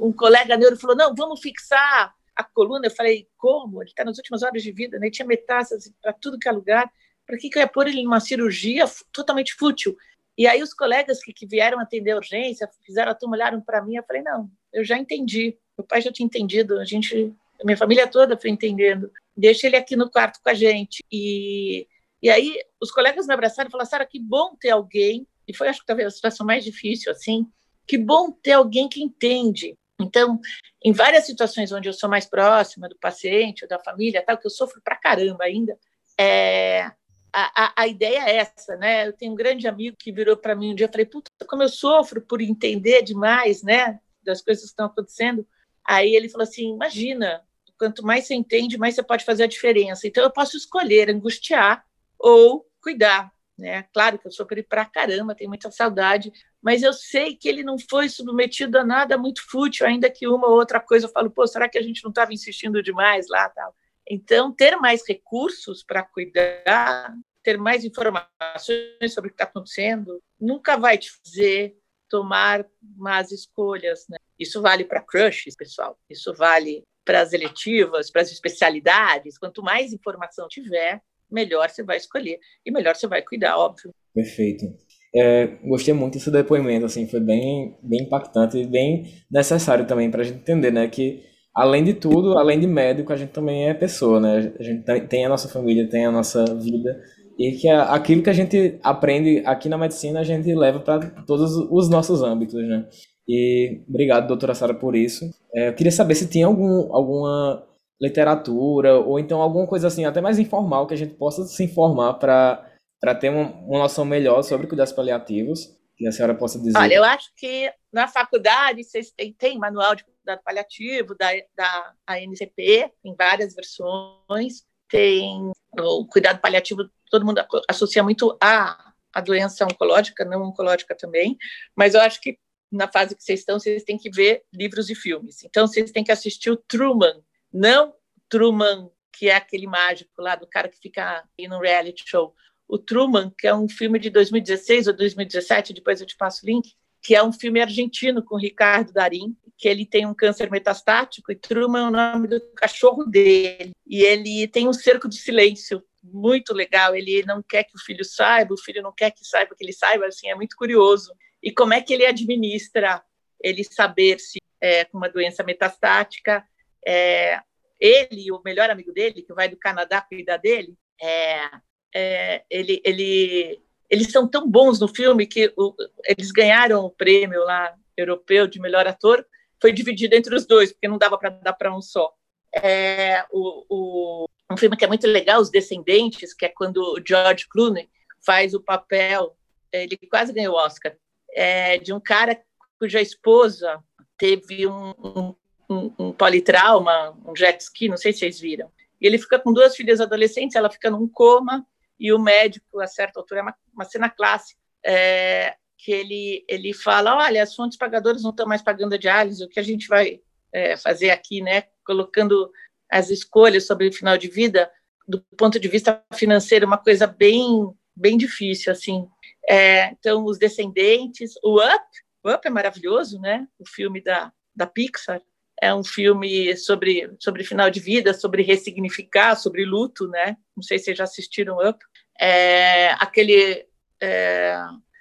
um 0.00 0.12
colega 0.12 0.56
neuro 0.56 0.76
falou, 0.76 0.96
não, 0.96 1.14
vamos 1.14 1.40
fixar 1.40 2.14
a 2.34 2.44
coluna. 2.44 2.86
Eu 2.86 2.90
falei, 2.90 3.28
como? 3.36 3.82
Ele 3.82 3.90
está 3.90 4.04
nas 4.04 4.18
últimas 4.18 4.42
horas 4.42 4.62
de 4.62 4.72
vida, 4.72 4.98
né? 4.98 5.06
ele 5.06 5.12
tinha 5.12 5.26
metástase 5.26 5.94
para 6.02 6.12
tudo 6.12 6.38
que 6.38 6.48
é 6.48 6.52
lugar. 6.52 6.90
Para 7.26 7.38
que, 7.38 7.48
que 7.48 7.58
eu 7.58 7.60
ia 7.60 7.68
pôr 7.68 7.88
ele 7.88 8.02
numa 8.02 8.20
cirurgia 8.20 8.84
totalmente 9.12 9.54
fútil? 9.54 9.96
E 10.38 10.46
aí 10.46 10.62
os 10.62 10.74
colegas 10.74 11.22
que, 11.22 11.32
que 11.32 11.46
vieram 11.46 11.80
atender 11.80 12.12
a 12.12 12.16
urgência, 12.16 12.68
fizeram 12.84 13.10
a 13.10 13.14
turma, 13.14 13.36
olharam 13.36 13.60
para 13.60 13.82
mim, 13.82 13.96
eu 13.96 14.04
falei, 14.04 14.22
não, 14.22 14.50
eu 14.72 14.84
já 14.84 14.98
entendi. 14.98 15.58
Meu 15.76 15.86
pai 15.86 16.02
já 16.02 16.12
tinha 16.12 16.26
entendido, 16.26 16.78
a 16.78 16.84
gente, 16.84 17.34
minha 17.64 17.76
família 17.76 18.06
toda 18.06 18.36
foi 18.36 18.50
entendendo. 18.50 19.10
Deixa 19.36 19.66
ele 19.66 19.76
aqui 19.76 19.96
no 19.96 20.10
quarto 20.10 20.40
com 20.42 20.48
a 20.48 20.54
gente. 20.54 21.04
E, 21.10 21.86
e 22.22 22.30
aí 22.30 22.58
os 22.80 22.90
colegas 22.90 23.26
me 23.26 23.34
abraçaram 23.34 23.68
e 23.68 23.70
falaram, 23.70 23.88
Sara, 23.88 24.06
que 24.06 24.20
bom 24.20 24.56
ter 24.60 24.70
alguém, 24.70 25.26
e 25.46 25.54
foi 25.54 25.68
acho 25.68 25.80
que 25.80 25.86
talvez 25.86 26.08
a 26.08 26.10
situação 26.10 26.46
mais 26.46 26.64
difícil, 26.64 27.12
assim, 27.12 27.46
que 27.86 27.96
bom 27.96 28.30
ter 28.30 28.52
alguém 28.52 28.88
que 28.88 29.02
entende. 29.02 29.76
Então, 30.00 30.40
em 30.84 30.92
várias 30.92 31.24
situações 31.24 31.72
onde 31.72 31.88
eu 31.88 31.92
sou 31.92 32.08
mais 32.08 32.26
próxima 32.26 32.88
do 32.88 32.98
paciente 32.98 33.64
ou 33.64 33.68
da 33.68 33.78
família, 33.78 34.22
tal, 34.22 34.36
que 34.36 34.46
eu 34.46 34.50
sofro 34.50 34.80
pra 34.82 34.96
caramba 34.96 35.44
ainda, 35.44 35.78
é, 36.18 36.90
a, 37.32 37.64
a, 37.64 37.82
a, 37.82 37.86
ideia 37.86 38.24
é 38.26 38.36
essa, 38.36 38.76
né? 38.76 39.08
Eu 39.08 39.12
tenho 39.12 39.32
um 39.32 39.36
grande 39.36 39.68
amigo 39.68 39.96
que 39.98 40.12
virou 40.12 40.36
para 40.36 40.54
mim 40.54 40.72
um 40.72 40.74
dia, 40.74 40.86
eu 40.86 40.90
falei, 40.90 41.06
puta, 41.06 41.30
como 41.46 41.62
eu 41.62 41.68
sofro 41.68 42.20
por 42.20 42.40
entender 42.40 43.02
demais, 43.02 43.62
né, 43.62 44.00
das 44.22 44.42
coisas 44.42 44.64
que 44.64 44.70
estão 44.70 44.86
acontecendo. 44.86 45.46
Aí 45.84 46.14
ele 46.14 46.28
falou 46.28 46.44
assim, 46.44 46.72
imagina, 46.72 47.42
quanto 47.78 48.02
mais 48.04 48.26
você 48.26 48.34
entende, 48.34 48.78
mais 48.78 48.94
você 48.94 49.02
pode 49.02 49.24
fazer 49.24 49.44
a 49.44 49.48
diferença. 49.48 50.06
Então 50.06 50.22
eu 50.22 50.30
posso 50.30 50.56
escolher 50.56 51.10
angustiar 51.10 51.84
ou 52.18 52.66
cuidar, 52.80 53.32
né? 53.56 53.84
Claro 53.92 54.18
que 54.18 54.26
eu 54.26 54.32
sofri 54.32 54.62
pra 54.62 54.84
caramba, 54.84 55.34
tenho 55.34 55.50
muita 55.50 55.70
saudade, 55.70 56.32
mas 56.62 56.82
eu 56.82 56.92
sei 56.92 57.34
que 57.34 57.48
ele 57.48 57.62
não 57.62 57.76
foi 57.78 58.08
submetido 58.08 58.78
a 58.78 58.84
nada 58.84 59.16
muito 59.16 59.42
fútil, 59.48 59.86
ainda 59.86 60.10
que 60.10 60.26
uma 60.26 60.48
ou 60.48 60.54
outra 60.54 60.80
coisa 60.80 61.06
eu 61.06 61.10
falo, 61.10 61.30
pô, 61.30 61.46
será 61.46 61.68
que 61.68 61.78
a 61.78 61.82
gente 61.82 62.02
não 62.02 62.10
estava 62.10 62.32
insistindo 62.32 62.82
demais 62.82 63.28
lá, 63.28 63.48
tal. 63.48 63.74
Então, 64.08 64.52
ter 64.52 64.76
mais 64.76 65.02
recursos 65.06 65.82
para 65.82 66.02
cuidar, 66.02 67.12
ter 67.42 67.58
mais 67.58 67.84
informações 67.84 69.12
sobre 69.12 69.28
o 69.28 69.30
que 69.30 69.34
está 69.34 69.44
acontecendo, 69.44 70.22
nunca 70.40 70.76
vai 70.76 70.96
te 70.96 71.10
fazer 71.10 71.76
tomar 72.08 72.64
más 72.96 73.32
escolhas. 73.32 74.06
Né? 74.08 74.16
Isso 74.38 74.62
vale 74.62 74.84
para 74.84 75.02
crushes, 75.02 75.56
pessoal. 75.56 75.98
Isso 76.08 76.32
vale 76.34 76.84
para 77.06 77.20
as 77.20 77.32
eletivas, 77.32 78.10
para 78.10 78.20
as 78.20 78.30
especialidades. 78.30 79.38
Quanto 79.38 79.62
mais 79.62 79.92
informação 79.92 80.46
tiver, 80.48 81.00
melhor 81.30 81.70
você 81.70 81.82
vai 81.82 81.96
escolher 81.96 82.38
e 82.66 82.70
melhor 82.70 82.94
você 82.96 83.06
vai 83.06 83.22
cuidar, 83.22 83.56
óbvio. 83.56 83.94
Perfeito. 84.12 84.66
É, 85.14 85.46
gostei 85.64 85.94
muito 85.94 86.14
desse 86.14 86.30
depoimento, 86.30 86.84
assim, 86.84 87.08
foi 87.08 87.20
bem, 87.20 87.78
bem 87.82 88.02
impactante 88.02 88.58
e 88.58 88.66
bem 88.66 89.04
necessário 89.30 89.86
também 89.86 90.10
para 90.10 90.20
a 90.20 90.24
gente 90.24 90.40
entender, 90.40 90.70
né, 90.70 90.88
que 90.88 91.22
além 91.54 91.82
de 91.82 91.94
tudo, 91.94 92.36
além 92.36 92.60
de 92.60 92.66
médico, 92.66 93.12
a 93.12 93.16
gente 93.16 93.30
também 93.30 93.68
é 93.68 93.72
pessoa, 93.72 94.20
né, 94.20 94.52
a 94.58 94.62
gente 94.62 94.84
tem 95.08 95.24
a 95.24 95.28
nossa 95.28 95.48
família, 95.48 95.88
tem 95.88 96.04
a 96.04 96.12
nossa 96.12 96.44
vida 96.56 97.00
e 97.38 97.52
que 97.52 97.68
aquilo 97.68 98.22
que 98.22 98.30
a 98.30 98.34
gente 98.34 98.78
aprende 98.82 99.42
aqui 99.46 99.68
na 99.68 99.78
medicina 99.78 100.20
a 100.20 100.24
gente 100.24 100.52
leva 100.54 100.80
para 100.80 100.98
todos 101.26 101.54
os 101.70 101.88
nossos 101.88 102.22
âmbitos, 102.22 102.62
né. 102.68 102.86
E 103.28 103.82
obrigado, 103.88 104.28
doutora 104.28 104.54
Sara, 104.54 104.74
por 104.74 104.94
isso. 104.94 105.30
É, 105.52 105.68
eu 105.68 105.74
queria 105.74 105.92
saber 105.92 106.14
se 106.14 106.28
tinha 106.28 106.46
algum, 106.46 106.94
alguma 106.94 107.66
literatura, 108.00 108.98
ou 109.00 109.18
então 109.18 109.40
alguma 109.40 109.66
coisa 109.66 109.88
assim, 109.88 110.04
até 110.04 110.20
mais 110.20 110.38
informal, 110.38 110.86
que 110.86 110.94
a 110.94 110.96
gente 110.96 111.14
possa 111.14 111.44
se 111.44 111.64
informar 111.64 112.14
para 112.14 113.14
ter 113.18 113.30
uma, 113.30 113.50
uma 113.62 113.78
noção 113.80 114.04
melhor 114.04 114.42
sobre 114.42 114.66
cuidados 114.66 114.92
paliativos, 114.92 115.76
que 115.96 116.06
a 116.06 116.12
senhora 116.12 116.34
possa 116.34 116.58
dizer. 116.58 116.78
Olha, 116.78 116.94
eu 116.94 117.04
acho 117.04 117.30
que 117.36 117.72
na 117.90 118.06
faculdade 118.06 118.84
vocês 118.84 119.10
têm, 119.10 119.32
tem 119.32 119.58
manual 119.58 119.94
de 119.94 120.04
cuidado 120.04 120.42
paliativo 120.44 121.14
da, 121.14 121.30
da 121.56 121.94
ANCP, 122.06 122.92
em 123.04 123.14
várias 123.16 123.54
versões, 123.54 124.64
tem 124.88 125.50
o 125.78 126.06
cuidado 126.06 126.40
paliativo, 126.40 126.88
todo 127.10 127.24
mundo 127.24 127.42
associa 127.68 128.02
muito 128.02 128.36
a, 128.40 128.92
a 129.12 129.20
doença 129.20 129.64
oncológica, 129.64 130.24
não 130.24 130.42
oncológica 130.42 130.94
também, 130.94 131.36
mas 131.74 131.94
eu 131.94 132.00
acho 132.02 132.20
que 132.20 132.38
na 132.70 132.88
fase 132.88 133.14
que 133.14 133.22
vocês 133.22 133.40
estão, 133.40 133.58
vocês 133.58 133.84
têm 133.84 133.98
que 133.98 134.10
ver 134.10 134.42
livros 134.52 134.90
e 134.90 134.94
filmes. 134.94 135.44
Então, 135.44 135.66
vocês 135.66 135.90
têm 135.90 136.04
que 136.04 136.12
assistir 136.12 136.50
o 136.50 136.56
Truman, 136.56 137.22
não 137.52 137.94
Truman, 138.28 138.90
que 139.12 139.28
é 139.28 139.34
aquele 139.34 139.66
mágico 139.66 140.20
lá 140.20 140.34
do 140.36 140.46
cara 140.46 140.68
que 140.68 140.78
fica 140.78 141.24
aí 141.38 141.48
no 141.48 141.60
reality 141.60 142.02
show. 142.06 142.34
O 142.68 142.78
Truman, 142.78 143.32
que 143.38 143.46
é 143.46 143.54
um 143.54 143.68
filme 143.68 143.98
de 143.98 144.10
2016 144.10 144.88
ou 144.88 144.96
2017, 144.96 145.72
depois 145.72 146.00
eu 146.00 146.06
te 146.06 146.16
passo 146.16 146.44
o 146.44 146.46
link, 146.46 146.74
que 147.02 147.14
é 147.14 147.22
um 147.22 147.32
filme 147.32 147.60
argentino 147.60 148.22
com 148.22 148.36
Ricardo 148.36 148.92
Darim, 148.92 149.36
que 149.56 149.68
ele 149.68 149.86
tem 149.86 150.04
um 150.04 150.14
câncer 150.14 150.50
metastático 150.50 151.30
e 151.30 151.36
Truman 151.36 151.78
é 151.78 151.88
o 151.88 151.90
nome 151.90 152.28
do 152.28 152.40
cachorro 152.54 153.04
dele. 153.04 153.70
E 153.86 154.02
ele 154.02 154.48
tem 154.48 154.68
um 154.68 154.72
cerco 154.72 155.08
de 155.08 155.16
silêncio 155.16 155.82
muito 156.02 156.52
legal. 156.52 156.94
Ele 156.94 157.22
não 157.24 157.42
quer 157.42 157.64
que 157.64 157.76
o 157.76 157.80
filho 157.80 158.04
saiba, 158.04 158.54
o 158.54 158.60
filho 158.60 158.82
não 158.82 158.92
quer 158.92 159.12
que 159.12 159.24
saiba 159.24 159.54
que 159.56 159.64
ele 159.64 159.72
saiba, 159.72 160.06
assim, 160.06 160.28
é 160.28 160.34
muito 160.34 160.56
curioso. 160.56 161.12
E 161.46 161.52
como 161.52 161.72
é 161.72 161.80
que 161.80 161.94
ele 161.94 162.04
administra 162.04 163.00
ele 163.40 163.62
saber 163.62 164.18
se 164.18 164.42
é 164.60 164.84
com 164.84 164.98
uma 164.98 165.08
doença 165.08 165.44
metastática, 165.44 166.44
é, 166.84 167.38
ele 167.78 168.32
o 168.32 168.42
melhor 168.44 168.68
amigo 168.68 168.92
dele, 168.92 169.22
que 169.22 169.32
vai 169.32 169.48
do 169.48 169.56
Canadá 169.56 170.00
cuidar 170.00 170.38
dele, 170.38 170.74
é, 171.00 171.48
é, 171.94 172.44
ele, 172.50 172.82
ele, 172.84 173.62
eles 173.88 174.10
são 174.10 174.26
tão 174.26 174.50
bons 174.50 174.80
no 174.80 174.88
filme 174.88 175.24
que 175.24 175.52
o, 175.56 175.72
eles 176.04 176.32
ganharam 176.32 176.84
o 176.84 176.90
prêmio 176.90 177.44
lá 177.44 177.72
europeu 177.96 178.48
de 178.48 178.58
melhor 178.58 178.88
ator, 178.88 179.24
foi 179.62 179.70
dividido 179.70 180.16
entre 180.16 180.34
os 180.34 180.46
dois, 180.46 180.72
porque 180.72 180.88
não 180.88 180.98
dava 180.98 181.16
para 181.16 181.30
dar 181.30 181.52
para 181.52 181.72
um 181.72 181.80
só. 181.80 182.12
É, 182.56 183.24
o, 183.30 183.64
o, 183.68 184.28
um 184.50 184.56
filme 184.56 184.76
que 184.76 184.84
é 184.84 184.88
muito 184.88 185.06
legal, 185.06 185.40
Os 185.40 185.50
Descendentes, 185.50 186.34
que 186.34 186.44
é 186.44 186.48
quando 186.48 186.78
o 186.78 187.00
George 187.06 187.46
Clooney 187.48 187.88
faz 188.24 188.52
o 188.52 188.60
papel, 188.60 189.36
ele 189.72 189.96
quase 190.10 190.32
ganhou 190.32 190.56
o 190.56 190.58
Oscar, 190.58 190.96
é, 191.36 191.76
de 191.76 191.92
um 191.92 192.00
cara 192.00 192.40
cuja 192.78 193.00
esposa 193.00 193.78
teve 194.16 194.66
um, 194.66 194.94
um, 194.98 195.34
um, 195.68 195.92
um 195.98 196.12
politrauma, 196.12 197.16
um 197.26 197.36
jet 197.36 197.60
ski, 197.60 197.88
não 197.88 197.98
sei 197.98 198.12
se 198.12 198.20
vocês 198.20 198.40
viram. 198.40 198.72
E 198.98 199.06
ele 199.06 199.18
fica 199.18 199.38
com 199.38 199.52
duas 199.52 199.76
filhas 199.76 200.00
adolescentes, 200.00 200.56
ela 200.56 200.70
fica 200.70 200.90
num 200.90 201.06
coma, 201.06 201.66
e 202.00 202.12
o 202.12 202.18
médico, 202.18 202.80
a 202.80 202.86
certa 202.86 203.20
altura, 203.20 203.40
é 203.40 203.42
uma, 203.42 203.54
uma 203.74 203.84
cena 203.84 204.08
clássica, 204.08 204.58
é, 204.84 205.54
que 205.76 205.92
ele, 205.92 206.44
ele 206.48 206.72
fala, 206.72 207.16
olha, 207.16 207.42
as 207.42 207.54
fontes 207.54 207.76
pagadoras 207.76 208.22
não 208.22 208.30
estão 208.30 208.46
mais 208.46 208.62
pagando 208.62 208.94
a 208.94 208.98
diálise, 208.98 209.44
o 209.44 209.48
que 209.48 209.60
a 209.60 209.62
gente 209.62 209.86
vai 209.88 210.20
é, 210.52 210.76
fazer 210.76 211.10
aqui, 211.10 211.42
né, 211.42 211.64
colocando 211.84 212.50
as 212.90 213.10
escolhas 213.10 213.66
sobre 213.66 213.88
o 213.88 213.92
final 213.92 214.16
de 214.16 214.28
vida, 214.28 214.70
do 215.06 215.20
ponto 215.36 215.60
de 215.60 215.68
vista 215.68 216.02
financeiro, 216.14 216.66
uma 216.66 216.78
coisa 216.78 217.06
bem, 217.06 217.70
bem 217.94 218.16
difícil, 218.16 218.72
assim. 218.72 219.06
É, 219.48 219.90
então, 219.90 220.24
Os 220.24 220.38
Descendentes, 220.38 221.32
o 221.42 221.58
Up, 221.58 221.84
o 222.24 222.30
Up 222.30 222.46
é 222.46 222.50
maravilhoso, 222.50 223.20
né, 223.20 223.46
o 223.58 223.68
filme 223.68 224.02
da, 224.02 224.32
da 224.54 224.66
Pixar, 224.66 225.22
é 225.60 225.74
um 225.74 225.82
filme 225.82 226.56
sobre, 226.56 227.10
sobre 227.18 227.44
final 227.44 227.70
de 227.70 227.80
vida, 227.80 228.12
sobre 228.12 228.42
ressignificar, 228.42 229.36
sobre 229.36 229.64
luto, 229.64 230.06
né? 230.08 230.36
Não 230.54 230.62
sei 230.62 230.78
se 230.78 230.86
vocês 230.86 230.98
já 230.98 231.04
assistiram 231.04 231.56
Up. 231.66 231.78
É, 232.20 232.90
aquele. 233.00 233.64
É, 234.02 234.54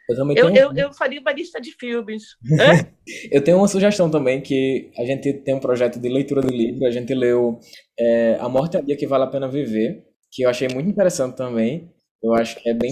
eu, 0.09 0.15
também 0.15 0.37
eu, 0.37 0.51
tenho... 0.51 0.59
eu, 0.59 0.85
eu, 0.85 0.93
faria 0.93 1.19
uma 1.19 1.33
lista 1.33 1.59
de 1.59 1.71
filmes. 1.71 2.23
eu 3.31 3.43
tenho 3.43 3.57
uma 3.57 3.67
sugestão 3.67 4.09
também, 4.09 4.41
que 4.41 4.91
a 4.97 5.03
gente 5.03 5.33
tem 5.33 5.55
um 5.55 5.59
projeto 5.59 5.99
de 5.99 6.07
leitura 6.07 6.41
do 6.41 6.51
livro, 6.51 6.85
a 6.85 6.91
gente 6.91 7.13
leu 7.13 7.59
é, 7.99 8.37
A 8.39 8.47
Morte 8.47 8.77
é 8.77 8.79
o 8.79 8.85
Dia 8.85 8.95
que 8.95 9.07
Vale 9.07 9.25
a 9.25 9.27
Pena 9.27 9.49
Viver, 9.49 10.03
que 10.31 10.43
eu 10.43 10.49
achei 10.49 10.69
muito 10.69 10.89
interessante 10.89 11.35
também. 11.35 11.91
Eu 12.25 12.33
acho 12.33 12.55
que 12.55 12.69
é 12.69 12.73
bem 12.73 12.91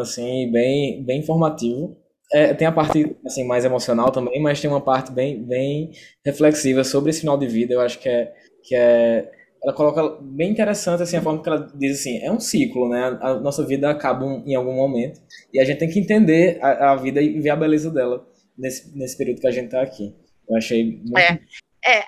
assim, 0.00 0.50
bem, 0.50 1.04
bem 1.04 1.20
informativo 1.20 1.96
é, 2.32 2.52
tem 2.54 2.66
a 2.66 2.72
parte 2.72 3.16
assim 3.24 3.44
mais 3.44 3.64
emocional 3.64 4.10
também, 4.10 4.40
mas 4.40 4.60
tem 4.60 4.68
uma 4.68 4.80
parte 4.80 5.12
bem, 5.12 5.42
bem 5.42 5.92
reflexiva 6.24 6.82
sobre 6.82 7.10
esse 7.10 7.20
final 7.20 7.38
de 7.38 7.46
vida. 7.46 7.74
Eu 7.74 7.80
acho 7.80 7.98
que 7.98 8.08
é, 8.08 8.34
que 8.64 8.74
é 8.74 9.32
ela 9.62 9.72
coloca 9.72 10.20
bem 10.20 10.50
interessante 10.50 11.02
assim 11.02 11.16
a 11.16 11.22
forma 11.22 11.42
que 11.42 11.48
ela 11.48 11.68
diz 11.74 12.00
assim, 12.00 12.18
é 12.18 12.30
um 12.30 12.38
ciclo, 12.38 12.88
né? 12.88 13.18
A 13.20 13.34
nossa 13.34 13.64
vida 13.66 13.90
acaba 13.90 14.24
em 14.46 14.54
algum 14.54 14.74
momento 14.74 15.20
e 15.52 15.60
a 15.60 15.64
gente 15.64 15.78
tem 15.78 15.88
que 15.88 15.98
entender 15.98 16.58
a, 16.62 16.92
a 16.92 16.96
vida 16.96 17.20
e 17.20 17.40
ver 17.40 17.50
a 17.50 17.56
beleza 17.56 17.90
dela 17.90 18.26
nesse, 18.56 18.96
nesse 18.96 19.16
período 19.16 19.40
que 19.40 19.46
a 19.46 19.52
gente 19.52 19.66
está 19.66 19.82
aqui. 19.82 20.14
Eu 20.48 20.56
achei 20.56 20.98
muito... 20.98 21.18
é, 21.18 21.98
é 21.98 22.04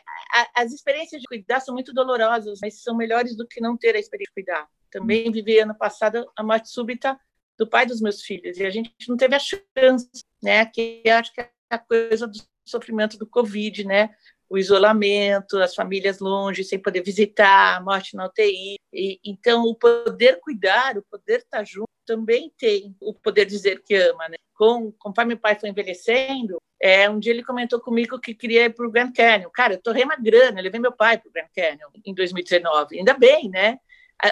as 0.55 0.73
experiências 0.73 1.21
de 1.21 1.27
cuidar 1.27 1.61
são 1.61 1.75
muito 1.75 1.93
dolorosas, 1.93 2.59
mas 2.61 2.83
são 2.83 2.97
melhores 2.97 3.37
do 3.37 3.47
que 3.47 3.61
não 3.61 3.77
ter 3.77 3.97
a 3.97 3.99
experiência 3.99 4.31
de 4.31 4.45
cuidar. 4.45 4.69
Também 4.91 5.31
vivi 5.31 5.59
ano 5.59 5.75
passado 5.75 6.31
a 6.37 6.43
morte 6.43 6.71
súbita 6.71 7.19
do 7.59 7.67
pai 7.67 7.85
dos 7.85 8.01
meus 8.01 8.23
filhos 8.23 8.57
e 8.57 8.65
a 8.65 8.71
gente 8.71 8.93
não 9.09 9.17
teve 9.17 9.35
a 9.35 9.39
chance, 9.39 10.09
né? 10.43 10.65
Que 10.67 11.03
acho 11.09 11.33
que 11.33 11.41
é 11.41 11.51
a 11.71 11.79
coisa 11.79 12.27
do 12.27 12.39
sofrimento 12.65 13.19
do 13.19 13.27
Covid, 13.27 13.85
né? 13.85 14.11
O 14.49 14.57
isolamento, 14.57 15.59
as 15.59 15.75
famílias 15.75 16.21
longe, 16.21 16.65
sem 16.65 16.79
poder 16.79 17.03
visitar, 17.03 17.77
a 17.77 17.81
morte 17.81 18.17
na 18.17 18.27
UTI. 18.27 18.77
E, 18.93 19.21
então, 19.25 19.65
o 19.65 19.75
poder 19.75 20.41
cuidar, 20.41 20.97
o 20.97 21.03
poder 21.03 21.41
estar 21.41 21.65
junto, 21.65 21.89
também 22.07 22.51
tem 22.57 22.97
o 23.01 23.13
poder 23.13 23.45
dizer 23.45 23.83
que 23.85 23.95
ama, 23.95 24.29
né? 24.29 24.37
Com, 24.55 24.91
conforme 24.93 25.35
meu 25.35 25.39
pai 25.39 25.59
foi 25.59 25.69
envelhecendo, 25.69 26.59
é, 26.81 27.11
um 27.11 27.19
dia 27.19 27.33
ele 27.33 27.45
comentou 27.45 27.81
comigo 27.81 28.19
que 28.21 28.35
queria 28.35 28.65
ir 28.67 28.75
para 28.75 28.87
o 28.87 28.91
Grand 28.91 29.13
Canyon. 29.13 29.51
Cara, 29.51 29.75
eu 29.75 29.83
torrei 29.83 30.05
uma 30.05 30.17
grana, 30.17 30.61
levei 30.61 30.81
meu 30.81 30.93
pai 30.93 31.19
para 31.19 31.29
o 31.29 31.33
Grand 31.33 31.49
Canyon 31.55 31.91
em 32.05 32.15
2019. 32.15 32.99
Ainda 32.99 33.15
bem, 33.15 33.51
né? 33.51 33.79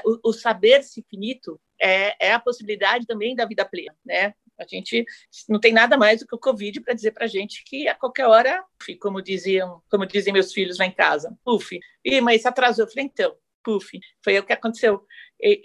O, 0.04 0.30
o 0.30 0.32
saber-se 0.32 1.04
finito 1.08 1.60
é, 1.80 2.28
é 2.28 2.32
a 2.32 2.40
possibilidade 2.40 3.06
também 3.06 3.34
da 3.34 3.44
vida 3.44 3.64
plena, 3.64 3.96
né? 4.04 4.34
A 4.58 4.64
gente 4.66 5.04
não 5.48 5.60
tem 5.60 5.72
nada 5.72 5.98
mais 5.98 6.20
do 6.20 6.26
que 6.26 6.34
o 6.34 6.38
Covid 6.38 6.80
para 6.80 6.94
dizer 6.94 7.12
para 7.12 7.24
a 7.24 7.28
gente 7.28 7.62
que 7.64 7.86
a 7.88 7.94
qualquer 7.94 8.26
hora, 8.26 8.64
como 9.00 9.20
diziam, 9.20 9.82
como 9.90 10.06
dizem 10.06 10.32
meus 10.32 10.52
filhos 10.52 10.78
lá 10.78 10.86
em 10.86 10.92
casa, 10.92 11.36
puf, 11.44 11.78
e 12.04 12.20
mas 12.20 12.40
isso 12.40 12.48
atrasou. 12.48 12.84
Eu 12.84 12.90
falei, 12.90 13.04
então, 13.04 13.36
puf, 13.62 13.98
foi 14.24 14.38
o 14.38 14.44
que 14.44 14.52
aconteceu. 14.52 15.06
E, 15.40 15.60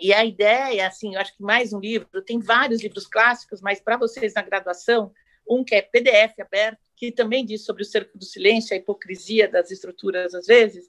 e, 0.00 0.08
e 0.08 0.12
a 0.12 0.24
ideia, 0.24 0.86
assim, 0.86 1.14
eu 1.14 1.20
acho 1.20 1.36
que 1.36 1.42
mais 1.42 1.72
um 1.72 1.80
livro, 1.80 2.22
tem 2.22 2.40
vários 2.40 2.82
livros 2.82 3.06
clássicos, 3.06 3.60
mas 3.60 3.80
para 3.80 3.98
vocês 3.98 4.32
na 4.32 4.42
graduação, 4.42 5.12
um 5.48 5.62
que 5.62 5.74
é 5.74 5.82
PDF 5.82 6.40
aberto, 6.40 6.83
que 7.04 7.12
também 7.12 7.44
diz 7.44 7.64
sobre 7.64 7.82
o 7.82 7.86
cerco 7.86 8.16
do 8.16 8.24
silêncio, 8.24 8.74
a 8.74 8.78
hipocrisia 8.78 9.46
das 9.46 9.70
estruturas 9.70 10.34
às 10.34 10.46
vezes. 10.46 10.88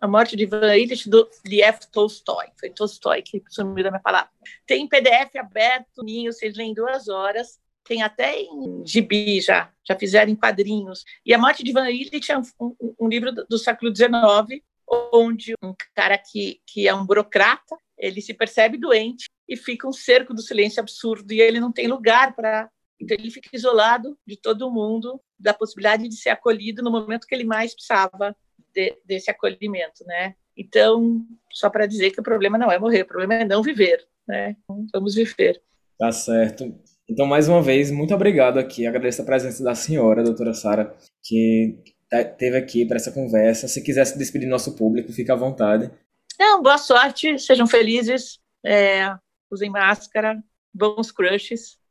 A 0.00 0.08
morte 0.08 0.34
de 0.34 0.44
Ivan 0.44 0.74
Illich 0.74 1.08
do 1.08 1.28
Liev 1.44 1.78
Tolstói. 1.92 2.46
Foi 2.58 2.70
Tolstói 2.70 3.22
que 3.22 3.42
sumiu 3.50 3.84
da 3.84 3.90
minha 3.90 4.02
palavra. 4.02 4.30
Tem 4.66 4.88
PDF 4.88 5.36
aberto, 5.38 6.02
ninho, 6.02 6.32
vocês 6.32 6.56
leem 6.56 6.72
duas 6.72 7.08
horas. 7.08 7.60
Tem 7.84 8.02
até 8.02 8.40
em 8.40 8.86
gibi 8.86 9.40
já, 9.40 9.70
já 9.84 9.98
fizeram 9.98 10.30
em 10.30 10.36
quadrinhos. 10.36 11.04
E 11.26 11.34
A 11.34 11.38
Morte 11.38 11.62
de 11.62 11.70
Ivan 11.70 11.90
Illich 11.90 12.30
é 12.30 12.38
um, 12.38 12.42
um, 12.60 12.94
um 13.00 13.08
livro 13.08 13.32
do, 13.32 13.44
do 13.46 13.58
século 13.58 13.94
XIX, 13.94 14.62
onde 15.12 15.52
um 15.62 15.74
cara 15.94 16.16
que, 16.16 16.60
que 16.66 16.88
é 16.88 16.94
um 16.94 17.04
burocrata, 17.04 17.76
ele 17.98 18.20
se 18.20 18.32
percebe 18.32 18.78
doente 18.78 19.28
e 19.48 19.56
fica 19.56 19.86
um 19.86 19.92
cerco 19.92 20.32
do 20.32 20.40
silêncio 20.40 20.80
absurdo 20.80 21.32
e 21.32 21.40
ele 21.40 21.60
não 21.60 21.72
tem 21.72 21.86
lugar 21.86 22.34
para 22.34 22.70
então, 23.02 23.16
ele 23.18 23.30
fica 23.30 23.50
isolado 23.52 24.16
de 24.24 24.36
todo 24.36 24.70
mundo, 24.70 25.20
da 25.38 25.52
possibilidade 25.52 26.08
de 26.08 26.14
ser 26.14 26.30
acolhido 26.30 26.82
no 26.82 26.90
momento 26.90 27.26
que 27.26 27.34
ele 27.34 27.44
mais 27.44 27.74
precisava 27.74 28.36
de, 28.72 28.96
desse 29.04 29.28
acolhimento, 29.28 30.04
né? 30.06 30.36
Então, 30.56 31.26
só 31.50 31.68
para 31.68 31.86
dizer 31.86 32.12
que 32.12 32.20
o 32.20 32.22
problema 32.22 32.56
não 32.56 32.70
é 32.70 32.78
morrer, 32.78 33.02
o 33.02 33.06
problema 33.06 33.34
é 33.34 33.44
não 33.44 33.60
viver, 33.60 34.06
né? 34.26 34.56
Então, 34.62 34.86
vamos 34.92 35.16
viver. 35.16 35.60
Tá 35.98 36.12
certo. 36.12 36.72
Então, 37.08 37.26
mais 37.26 37.48
uma 37.48 37.60
vez, 37.60 37.90
muito 37.90 38.14
obrigado 38.14 38.58
aqui. 38.58 38.86
Agradeço 38.86 39.22
a 39.22 39.24
presença 39.24 39.64
da 39.64 39.74
senhora, 39.74 40.22
doutora 40.22 40.54
Sara, 40.54 40.96
que 41.24 41.82
tá, 42.08 42.22
teve 42.22 42.56
aqui 42.56 42.86
para 42.86 42.96
essa 42.96 43.10
conversa. 43.10 43.66
Se 43.66 43.82
quiser 43.82 44.04
se 44.04 44.16
despedir 44.16 44.46
do 44.46 44.52
nosso 44.52 44.76
público, 44.76 45.12
fica 45.12 45.32
à 45.32 45.36
vontade. 45.36 45.90
Não, 46.38 46.62
boa 46.62 46.78
sorte, 46.78 47.36
sejam 47.38 47.66
felizes, 47.66 48.38
é, 48.64 49.12
usem 49.50 49.70
máscara, 49.70 50.40
bons 50.72 51.10
crushes 51.10 51.81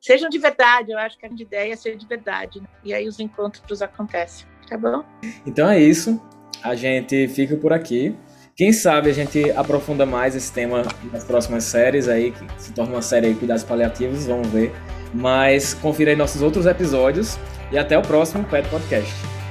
Sejam 0.00 0.28
de 0.28 0.38
verdade, 0.38 0.92
eu 0.92 0.98
acho 0.98 1.18
que 1.18 1.26
a 1.26 1.28
ideia 1.28 1.72
é 1.72 1.76
ser 1.76 1.96
de 1.96 2.06
verdade. 2.06 2.60
Né? 2.60 2.66
E 2.84 2.92
aí 2.94 3.06
os 3.06 3.20
encontros 3.20 3.82
acontecem, 3.82 4.46
tá 4.68 4.76
bom? 4.76 5.04
Então 5.46 5.68
é 5.68 5.80
isso. 5.80 6.20
A 6.62 6.74
gente 6.74 7.28
fica 7.28 7.56
por 7.56 7.72
aqui. 7.72 8.16
Quem 8.54 8.72
sabe 8.72 9.10
a 9.10 9.12
gente 9.12 9.50
aprofunda 9.52 10.04
mais 10.04 10.36
esse 10.36 10.52
tema 10.52 10.82
nas 11.10 11.24
próximas 11.24 11.64
séries 11.64 12.06
aí, 12.06 12.32
que 12.32 12.62
se 12.62 12.72
torna 12.72 12.92
uma 12.92 13.02
série 13.02 13.28
aí 13.28 13.34
cuidados 13.34 13.64
paliativos, 13.64 14.26
vamos 14.26 14.48
ver. 14.48 14.72
Mas 15.14 15.74
confira 15.74 16.10
aí 16.10 16.16
nossos 16.16 16.42
outros 16.42 16.66
episódios 16.66 17.38
e 17.70 17.78
até 17.78 17.96
o 17.98 18.02
próximo 18.02 18.44
Pet 18.44 18.68
Podcast. 18.68 19.41